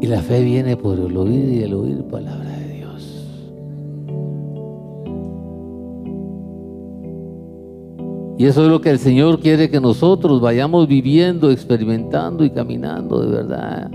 Y 0.00 0.06
la 0.06 0.22
fe 0.22 0.42
viene 0.42 0.78
por 0.78 0.98
el 0.98 1.14
oír 1.14 1.50
y 1.50 1.62
el 1.62 1.74
oír 1.74 2.02
palabra 2.04 2.50
de 2.50 2.63
Y 8.36 8.46
eso 8.46 8.64
es 8.64 8.68
lo 8.68 8.80
que 8.80 8.90
el 8.90 8.98
Señor 8.98 9.40
quiere 9.40 9.70
que 9.70 9.80
nosotros 9.80 10.40
vayamos 10.40 10.88
viviendo, 10.88 11.50
experimentando 11.50 12.44
y 12.44 12.50
caminando 12.50 13.20
de 13.20 13.36
verdad. 13.36 13.90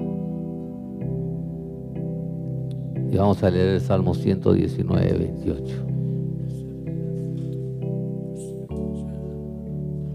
Y 3.11 3.17
vamos 3.17 3.43
a 3.43 3.49
leer 3.49 3.69
el 3.75 3.81
Salmo 3.81 4.13
119, 4.13 5.17
28. 5.17 5.89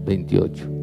28. 0.05 0.74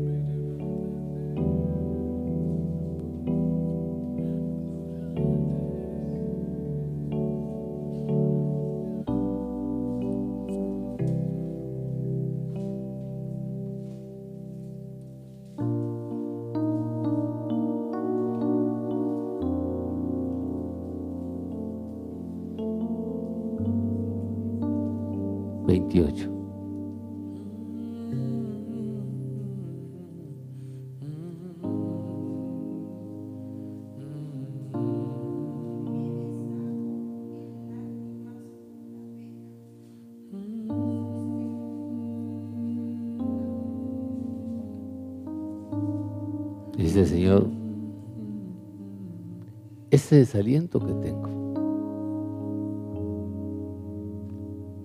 Dice 46.93 47.07
Señor, 47.07 47.49
ese 49.91 50.17
desaliento 50.17 50.79
que 50.79 50.93
tengo, 50.93 51.27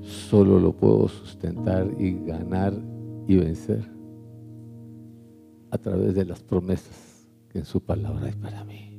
solo 0.03 0.58
lo 0.58 0.72
puedo 0.72 1.10
sustentar 1.10 1.93
y 1.99 2.14
ganar 2.24 2.72
y 3.28 3.36
vencer 3.36 3.91
a 5.70 5.78
través 5.78 6.16
de 6.16 6.24
las 6.24 6.41
promesas 6.41 7.28
que 7.49 7.60
en 7.60 7.66
su 7.66 7.82
palabra 7.82 8.28
hay 8.28 8.36
para 8.36 8.64
mí. 8.64 8.97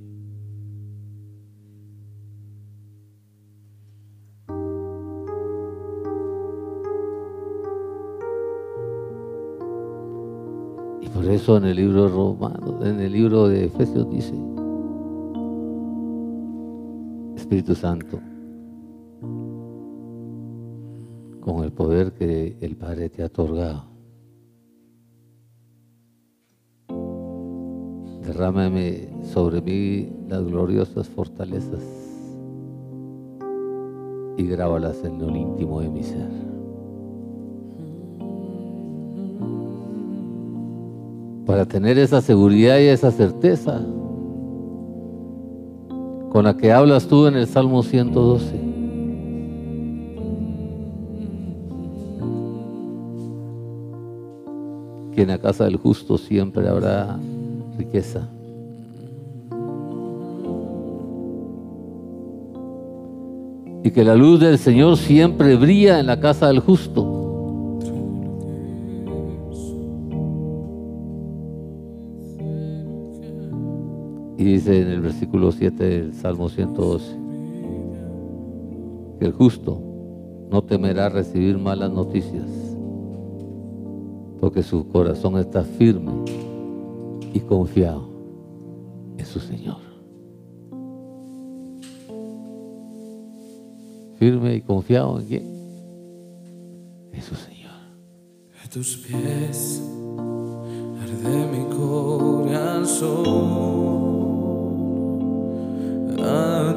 Eso 11.39 11.57
en 11.57 11.66
el 11.66 11.76
libro 11.76 12.03
de 12.03 12.09
Romanos, 12.09 12.84
en 12.84 12.99
el 12.99 13.12
libro 13.12 13.47
de 13.47 13.66
Efesios 13.66 14.11
dice, 14.11 14.34
Espíritu 17.36 17.76
Santo, 17.76 18.18
con 21.41 21.62
el 21.62 21.70
poder 21.70 22.11
que 22.14 22.59
el 22.61 22.76
Padre 22.76 23.09
te 23.09 23.22
ha 23.22 23.26
otorgado, 23.26 23.84
derrámame 28.22 29.09
sobre 29.22 29.62
mí 29.62 30.11
las 30.28 30.45
gloriosas 30.45 31.09
fortalezas 31.09 31.84
y 34.36 34.43
grábalas 34.45 35.05
en 35.05 35.20
lo 35.20 35.28
íntimo 35.28 35.80
de 35.82 35.89
mi 35.89 36.03
ser. 36.03 36.57
Para 41.49 41.64
tener 41.64 41.99
esa 41.99 42.20
seguridad 42.20 42.78
y 42.78 42.88
esa 42.88 43.11
certeza 43.11 43.80
con 46.28 46.44
la 46.44 46.55
que 46.55 46.70
hablas 46.70 47.07
tú 47.07 47.26
en 47.26 47.36
el 47.36 47.46
Salmo 47.46 47.82
112. 47.82 48.53
Que 55.14 55.22
en 55.22 55.28
la 55.28 55.38
casa 55.38 55.64
del 55.64 55.76
justo 55.76 56.18
siempre 56.18 56.68
habrá 56.68 57.18
riqueza. 57.78 58.28
Y 63.82 63.90
que 63.90 64.05
la 64.05 64.16
luz 64.16 64.40
del 64.40 64.59
Señor 64.59 64.99
siempre 64.99 65.57
brilla 65.57 65.99
en 65.99 66.09
la 66.09 66.20
casa 66.20 66.49
del 66.49 66.61
justo. 66.61 67.07
7 75.59 75.84
del 75.84 76.14
Salmo 76.14 76.48
112 76.48 77.28
que 79.18 79.26
el 79.26 79.32
justo 79.32 79.82
no 80.50 80.62
temerá 80.62 81.09
recibir 81.09 81.59
malas 81.59 81.90
noticias, 81.90 82.46
porque 84.40 84.62
su 84.62 84.86
corazón 84.88 85.36
está 85.38 85.64
firme 85.64 86.12
y 87.34 87.40
confiado 87.40 88.09
en 89.18 89.26
su 89.26 89.40
Señor. 89.40 89.78
Firme 94.16 94.54
y 94.54 94.62
confiado 94.62 95.18
en 95.20 95.26
quién? 95.26 95.42
En 97.12 97.22
su 97.22 97.34
Señor. 97.34 97.72
A 98.64 98.68
tus 98.70 98.96
pies 98.98 99.82
arde 101.02 101.46
mi 101.52 101.64
corazón. 101.76 102.98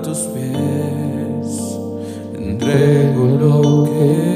Tus 0.04 0.18
pies. 0.34 1.78
Entrego 2.36 3.26
lo 3.40 3.84
que 3.86 4.31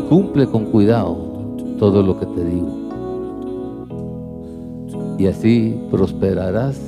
cumple 0.00 0.46
con 0.46 0.66
cuidado 0.66 1.16
todo 1.78 2.02
lo 2.02 2.18
que 2.18 2.26
te 2.26 2.44
digo. 2.44 2.68
Y 5.18 5.26
así 5.26 5.78
prosperarás 5.90 6.80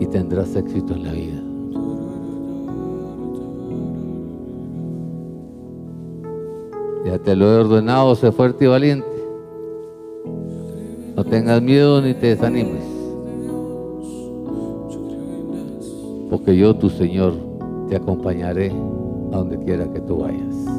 y 0.00 0.06
tendrás 0.06 0.54
éxito 0.56 0.94
en 0.94 1.04
la 1.04 1.12
vida. 1.12 1.42
Ya 7.04 7.18
te 7.18 7.36
lo 7.36 7.46
he 7.46 7.56
ordenado, 7.58 8.14
sé 8.14 8.32
fuerte 8.32 8.64
y 8.64 8.68
valiente. 8.68 9.06
No 11.16 11.24
tengas 11.24 11.60
miedo 11.60 12.00
ni 12.00 12.14
te 12.14 12.28
desanimes. 12.28 12.84
Porque 16.30 16.56
yo, 16.56 16.74
tu 16.74 16.88
Señor, 16.88 17.34
te 17.88 17.96
acompañaré 17.96 18.72
a 19.32 19.36
donde 19.36 19.58
quiera 19.58 19.84
que 19.92 20.00
tú 20.00 20.18
vayas. 20.18 20.71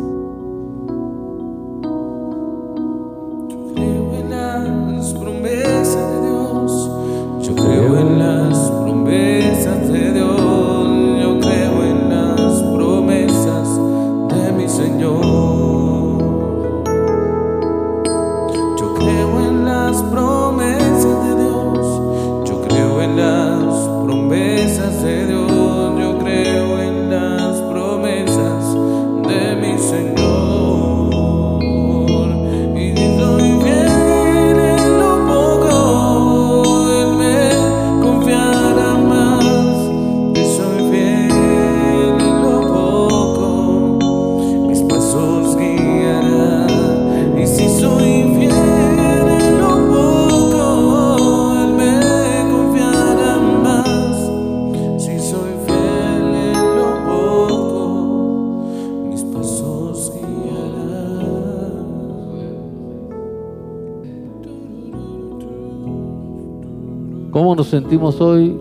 Sentimos 67.93 68.19
hoy 68.21 68.57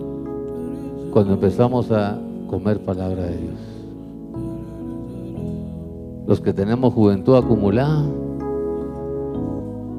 cuando 1.11 1.33
empezamos 1.33 1.91
a 1.91 2.19
comer 2.47 2.79
palabra 2.81 3.23
de 3.23 3.37
Dios? 3.37 3.55
Los 6.27 6.39
que 6.39 6.53
tenemos 6.53 6.93
juventud 6.93 7.35
acumulada, 7.35 8.03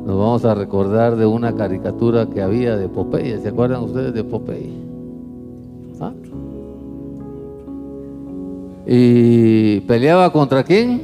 nos 0.06 0.16
vamos 0.16 0.44
a 0.44 0.54
recordar 0.54 1.16
de 1.16 1.26
una 1.26 1.52
caricatura 1.52 2.26
que 2.26 2.42
había 2.42 2.76
de 2.76 2.88
Popeye. 2.88 3.40
¿Se 3.40 3.48
acuerdan 3.48 3.82
ustedes 3.82 4.14
de 4.14 4.22
Popeye? 4.22 4.72
¿Ah? 6.00 6.12
Y 8.86 9.80
peleaba 9.80 10.32
contra 10.32 10.62
quién? 10.62 11.02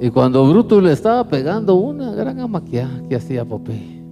Y 0.00 0.10
cuando 0.10 0.44
Brutus 0.48 0.82
le 0.82 0.90
estaba 0.90 1.22
pegando 1.22 1.76
una 1.76 2.12
gran 2.16 2.40
amaqueada 2.40 3.00
que 3.08 3.14
hacía 3.14 3.44
Popeye 3.44 4.03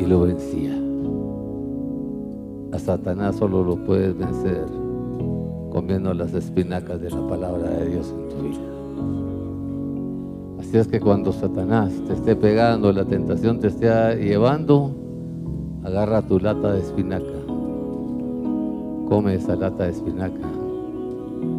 y 0.00 0.04
lo 0.06 0.22
vencía. 0.22 0.74
A 2.72 2.78
Satanás 2.78 3.36
solo 3.36 3.64
lo 3.64 3.76
puedes 3.84 4.16
vencer 4.16 4.66
comiendo 5.70 6.14
las 6.14 6.34
espinacas 6.34 7.00
de 7.00 7.10
la 7.10 7.26
palabra 7.28 7.70
de 7.70 7.88
Dios 7.90 8.14
en 8.16 8.28
tu 8.28 8.42
vida. 8.42 8.60
Así 10.60 10.76
es 10.78 10.88
que 10.88 11.00
cuando 11.00 11.32
Satanás 11.32 11.92
te 12.06 12.14
esté 12.14 12.34
pegando, 12.34 12.92
la 12.92 13.04
tentación 13.04 13.60
te 13.60 13.68
esté 13.68 13.88
llevando, 14.16 14.90
agarra 15.84 16.22
tu 16.22 16.40
lata 16.40 16.72
de 16.72 16.80
espinaca, 16.80 17.24
come 19.08 19.34
esa 19.34 19.54
lata 19.54 19.84
de 19.84 19.90
espinaca 19.90 20.48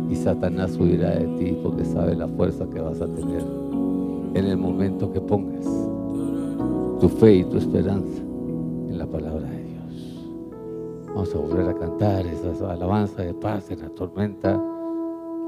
y 0.09 0.15
Satanás 0.15 0.77
huirá 0.77 1.11
de 1.11 1.27
ti 1.37 1.57
porque 1.61 1.85
sabe 1.85 2.15
la 2.15 2.27
fuerza 2.27 2.65
que 2.73 2.81
vas 2.81 3.01
a 3.01 3.07
tener 3.07 3.43
en 4.33 4.45
el 4.45 4.57
momento 4.57 5.11
que 5.11 5.21
pongas 5.21 5.76
tu 6.99 7.09
fe 7.09 7.35
y 7.35 7.43
tu 7.43 7.57
esperanza 7.57 8.21
en 8.21 8.97
la 8.97 9.05
palabra 9.05 9.47
de 9.47 9.63
Dios. 9.63 10.25
Vamos 11.07 11.33
a 11.33 11.37
volver 11.37 11.69
a 11.69 11.73
cantar 11.73 12.25
esa 12.25 12.71
alabanza 12.71 13.21
de 13.21 13.33
paz 13.33 13.69
en 13.69 13.81
la 13.81 13.89
tormenta 13.89 14.59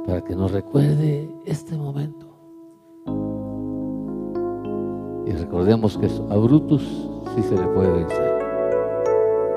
para 0.06 0.22
que 0.24 0.36
nos 0.36 0.52
recuerde 0.52 1.30
este 1.46 1.76
momento. 1.76 2.28
Y 5.26 5.32
recordemos 5.32 5.98
que 5.98 6.08
a 6.08 6.38
Brutus 6.38 6.84
sí 7.36 7.44
se 7.44 7.56
le 7.56 7.68
puede 7.68 7.92
vencer. 7.92 8.40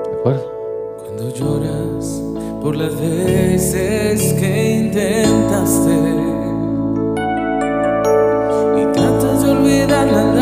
¿De 0.09 0.19
acuerdo? 0.19 0.51
Cuando 0.99 1.29
lloras 1.33 2.23
por 2.61 2.75
las 2.75 2.99
veces 2.99 4.33
que 4.33 4.79
intentaste 4.85 5.91
y 8.81 8.93
tratas 8.93 9.43
de 9.43 9.49
olvidar 9.51 10.11
las 10.11 10.35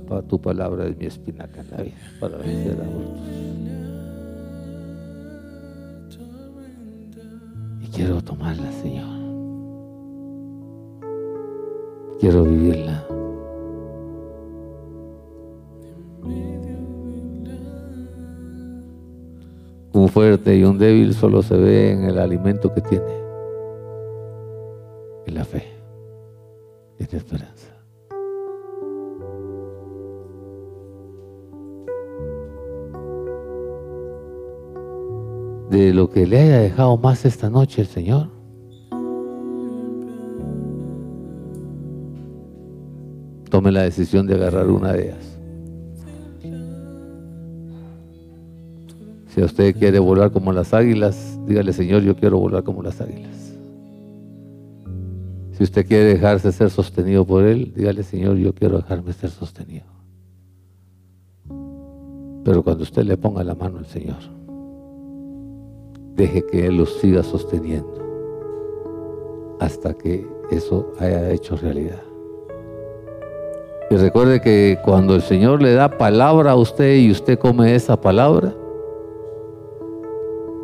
tu 0.00 0.40
palabra 0.40 0.86
es 0.86 0.96
mi 0.96 1.06
espinaca 1.06 1.60
en 1.60 1.70
la 1.70 1.82
vida 1.82 1.96
para 2.20 2.38
vencer 2.38 2.78
a 2.80 2.88
otros. 2.88 3.20
Y 7.82 7.86
quiero 7.88 8.22
tomarla, 8.22 8.70
Señor. 8.72 9.16
quiero 12.20 12.44
vivirla. 12.44 13.04
Un 19.92 20.08
fuerte 20.08 20.56
y 20.56 20.64
un 20.64 20.76
débil 20.76 21.14
solo 21.14 21.42
se 21.42 21.56
ve 21.56 21.92
en 21.92 22.04
el 22.04 22.18
alimento 22.18 22.72
que 22.74 22.80
tiene, 22.82 23.04
De 35.76 35.92
lo 35.92 36.08
que 36.08 36.26
le 36.26 36.38
haya 36.38 36.60
dejado 36.60 36.96
más 36.96 37.26
esta 37.26 37.50
noche 37.50 37.82
el 37.82 37.86
Señor, 37.86 38.30
tome 43.50 43.70
la 43.70 43.82
decisión 43.82 44.26
de 44.26 44.36
agarrar 44.36 44.70
una 44.70 44.94
de 44.94 45.04
ellas. 45.04 45.38
Si 49.28 49.42
usted 49.42 49.76
quiere 49.76 49.98
volar 49.98 50.30
como 50.32 50.50
las 50.50 50.72
águilas, 50.72 51.38
dígale, 51.46 51.74
Señor, 51.74 52.00
yo 52.00 52.16
quiero 52.16 52.38
volar 52.38 52.64
como 52.64 52.82
las 52.82 53.02
águilas. 53.02 53.52
Si 55.52 55.62
usted 55.62 55.86
quiere 55.86 56.04
dejarse 56.04 56.52
ser 56.52 56.70
sostenido 56.70 57.26
por 57.26 57.44
Él, 57.44 57.74
dígale, 57.76 58.02
Señor, 58.02 58.38
yo 58.38 58.54
quiero 58.54 58.78
dejarme 58.78 59.12
ser 59.12 59.28
sostenido. 59.28 59.84
Pero 62.46 62.62
cuando 62.62 62.82
usted 62.82 63.04
le 63.04 63.18
ponga 63.18 63.44
la 63.44 63.54
mano 63.54 63.76
al 63.76 63.86
Señor, 63.86 64.35
deje 66.16 66.44
que 66.46 66.66
Él 66.66 66.78
lo 66.78 66.86
siga 66.86 67.22
sosteniendo 67.22 67.94
hasta 69.60 69.94
que 69.94 70.26
eso 70.50 70.92
haya 70.98 71.30
hecho 71.30 71.56
realidad. 71.56 72.02
Y 73.90 73.96
recuerde 73.96 74.40
que 74.40 74.78
cuando 74.84 75.14
el 75.14 75.22
Señor 75.22 75.62
le 75.62 75.74
da 75.74 75.88
palabra 75.88 76.52
a 76.52 76.56
usted 76.56 76.96
y 76.96 77.10
usted 77.10 77.38
come 77.38 77.74
esa 77.74 78.00
palabra, 78.00 78.52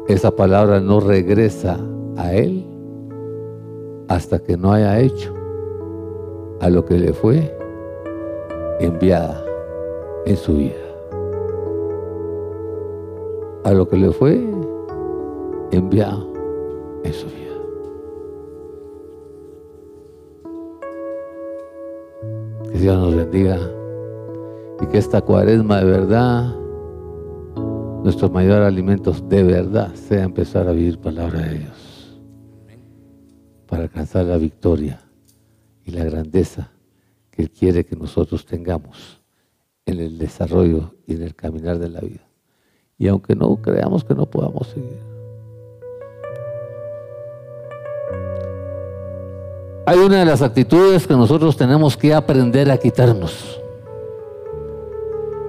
esa 0.08 0.34
palabra 0.34 0.80
no 0.80 0.98
regresa 0.98 1.78
a 2.16 2.34
Él 2.34 2.66
hasta 4.08 4.40
que 4.40 4.56
no 4.56 4.72
haya 4.72 4.98
hecho 4.98 5.32
a 6.60 6.68
lo 6.68 6.84
que 6.84 6.98
le 6.98 7.12
fue 7.12 7.56
enviada 8.80 9.44
en 10.26 10.36
su 10.36 10.54
vida. 10.54 10.74
A 13.64 13.72
lo 13.72 13.88
que 13.88 13.96
le 13.96 14.10
fue 14.10 14.44
enviado 15.72 16.32
en 17.02 17.12
su 17.12 17.26
vida. 17.26 17.42
Que 22.70 22.78
Dios 22.78 22.98
nos 22.98 23.16
bendiga 23.16 23.58
y 24.80 24.86
que 24.86 24.98
esta 24.98 25.20
cuaresma 25.22 25.78
de 25.78 25.84
verdad 25.84 26.54
nuestro 28.04 28.28
mayor 28.28 28.62
alimento 28.62 29.12
de 29.12 29.42
verdad 29.42 29.94
sea 29.94 30.24
empezar 30.24 30.68
a 30.68 30.72
vivir 30.72 30.98
palabra 30.98 31.40
de 31.40 31.58
Dios 31.60 32.20
para 33.66 33.84
alcanzar 33.84 34.26
la 34.26 34.36
victoria 34.36 35.00
y 35.84 35.92
la 35.92 36.04
grandeza 36.04 36.70
que 37.30 37.42
Él 37.42 37.50
quiere 37.50 37.84
que 37.84 37.96
nosotros 37.96 38.44
tengamos 38.44 39.22
en 39.86 40.00
el 40.00 40.18
desarrollo 40.18 40.94
y 41.06 41.14
en 41.14 41.22
el 41.22 41.34
caminar 41.34 41.78
de 41.78 41.88
la 41.88 42.00
vida. 42.00 42.28
Y 42.98 43.08
aunque 43.08 43.34
no 43.34 43.56
creamos 43.56 44.04
que 44.04 44.14
no 44.14 44.26
podamos 44.26 44.66
seguir. 44.68 45.11
Hay 49.92 49.98
una 49.98 50.20
de 50.20 50.24
las 50.24 50.40
actitudes 50.40 51.06
que 51.06 51.12
nosotros 51.12 51.54
tenemos 51.54 51.98
que 51.98 52.14
aprender 52.14 52.70
a 52.70 52.78
quitarnos. 52.78 53.60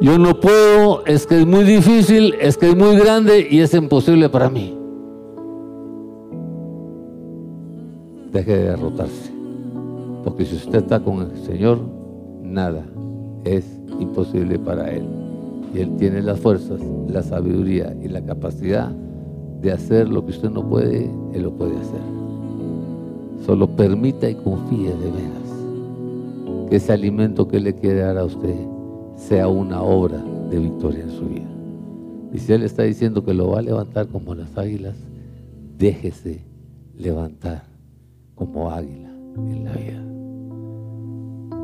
Yo 0.01 0.19
no 0.19 0.37
puedo, 0.37 1.05
es 1.05 1.25
que 1.25 1.39
es 1.39 1.47
muy 1.47 1.63
difícil, 1.63 2.35
es 2.41 2.57
que 2.57 2.67
es 2.67 2.75
muy 2.75 2.97
grande 2.97 3.47
y 3.49 3.61
es 3.61 3.73
imposible 3.73 4.27
para 4.27 4.49
mí. 4.49 4.77
Deje 8.33 8.57
de 8.57 8.63
derrotarse. 8.71 9.31
Porque 10.25 10.43
si 10.43 10.57
usted 10.57 10.79
está 10.79 10.99
con 10.99 11.21
el 11.21 11.37
Señor, 11.45 11.79
nada 12.41 12.83
es 13.45 13.63
imposible 13.97 14.59
para 14.59 14.91
Él. 14.91 15.05
Y 15.73 15.79
Él 15.79 15.95
tiene 15.95 16.21
las 16.21 16.37
fuerzas, 16.41 16.81
la 17.07 17.23
sabiduría 17.23 17.95
y 18.03 18.09
la 18.09 18.21
capacidad 18.21 18.89
de 19.61 19.71
hacer 19.71 20.09
lo 20.09 20.25
que 20.25 20.31
usted 20.31 20.49
no 20.49 20.67
puede, 20.67 21.09
Él 21.33 21.43
lo 21.43 21.53
puede 21.53 21.77
hacer. 21.77 22.22
Solo 23.45 23.67
permita 23.67 24.29
y 24.29 24.35
confíe 24.35 24.95
de 24.95 25.11
veras 25.11 26.69
que 26.69 26.77
ese 26.77 26.93
alimento 26.93 27.47
que 27.47 27.59
le 27.59 27.75
quiere 27.75 27.99
dar 27.99 28.17
a 28.17 28.25
usted 28.25 28.55
sea 29.17 29.47
una 29.47 29.81
obra 29.81 30.23
de 30.49 30.59
victoria 30.59 31.03
en 31.03 31.11
su 31.11 31.25
vida. 31.25 31.49
Y 32.33 32.39
si 32.39 32.53
Él 32.53 32.63
está 32.63 32.83
diciendo 32.83 33.23
que 33.23 33.33
lo 33.33 33.49
va 33.49 33.59
a 33.59 33.61
levantar 33.61 34.07
como 34.07 34.33
las 34.33 34.57
águilas, 34.57 34.95
déjese 35.77 36.41
levantar 36.97 37.63
como 38.35 38.71
águila 38.71 39.09
en 39.37 39.65
la 39.65 39.71
vida. 39.73 40.03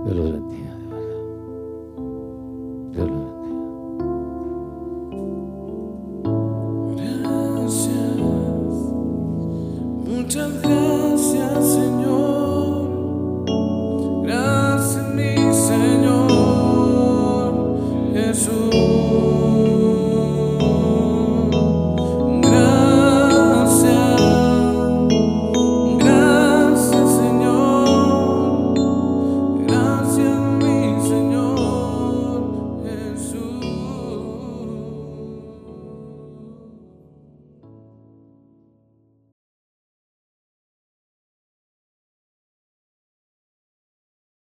Dios 0.05 0.15
los 0.15 0.31
bendiga, 0.33 0.75
de 0.75 0.85
verdad. 0.85 1.09
Dios 2.91 3.05
bendiga. 3.09 3.28
Muchas 10.29 10.61
gracias, 10.61 11.73
Señor. 11.73 12.85
Gracias, 14.27 15.09
mi 15.15 15.35
Señor, 15.51 16.51
Jesús. 18.13 19.38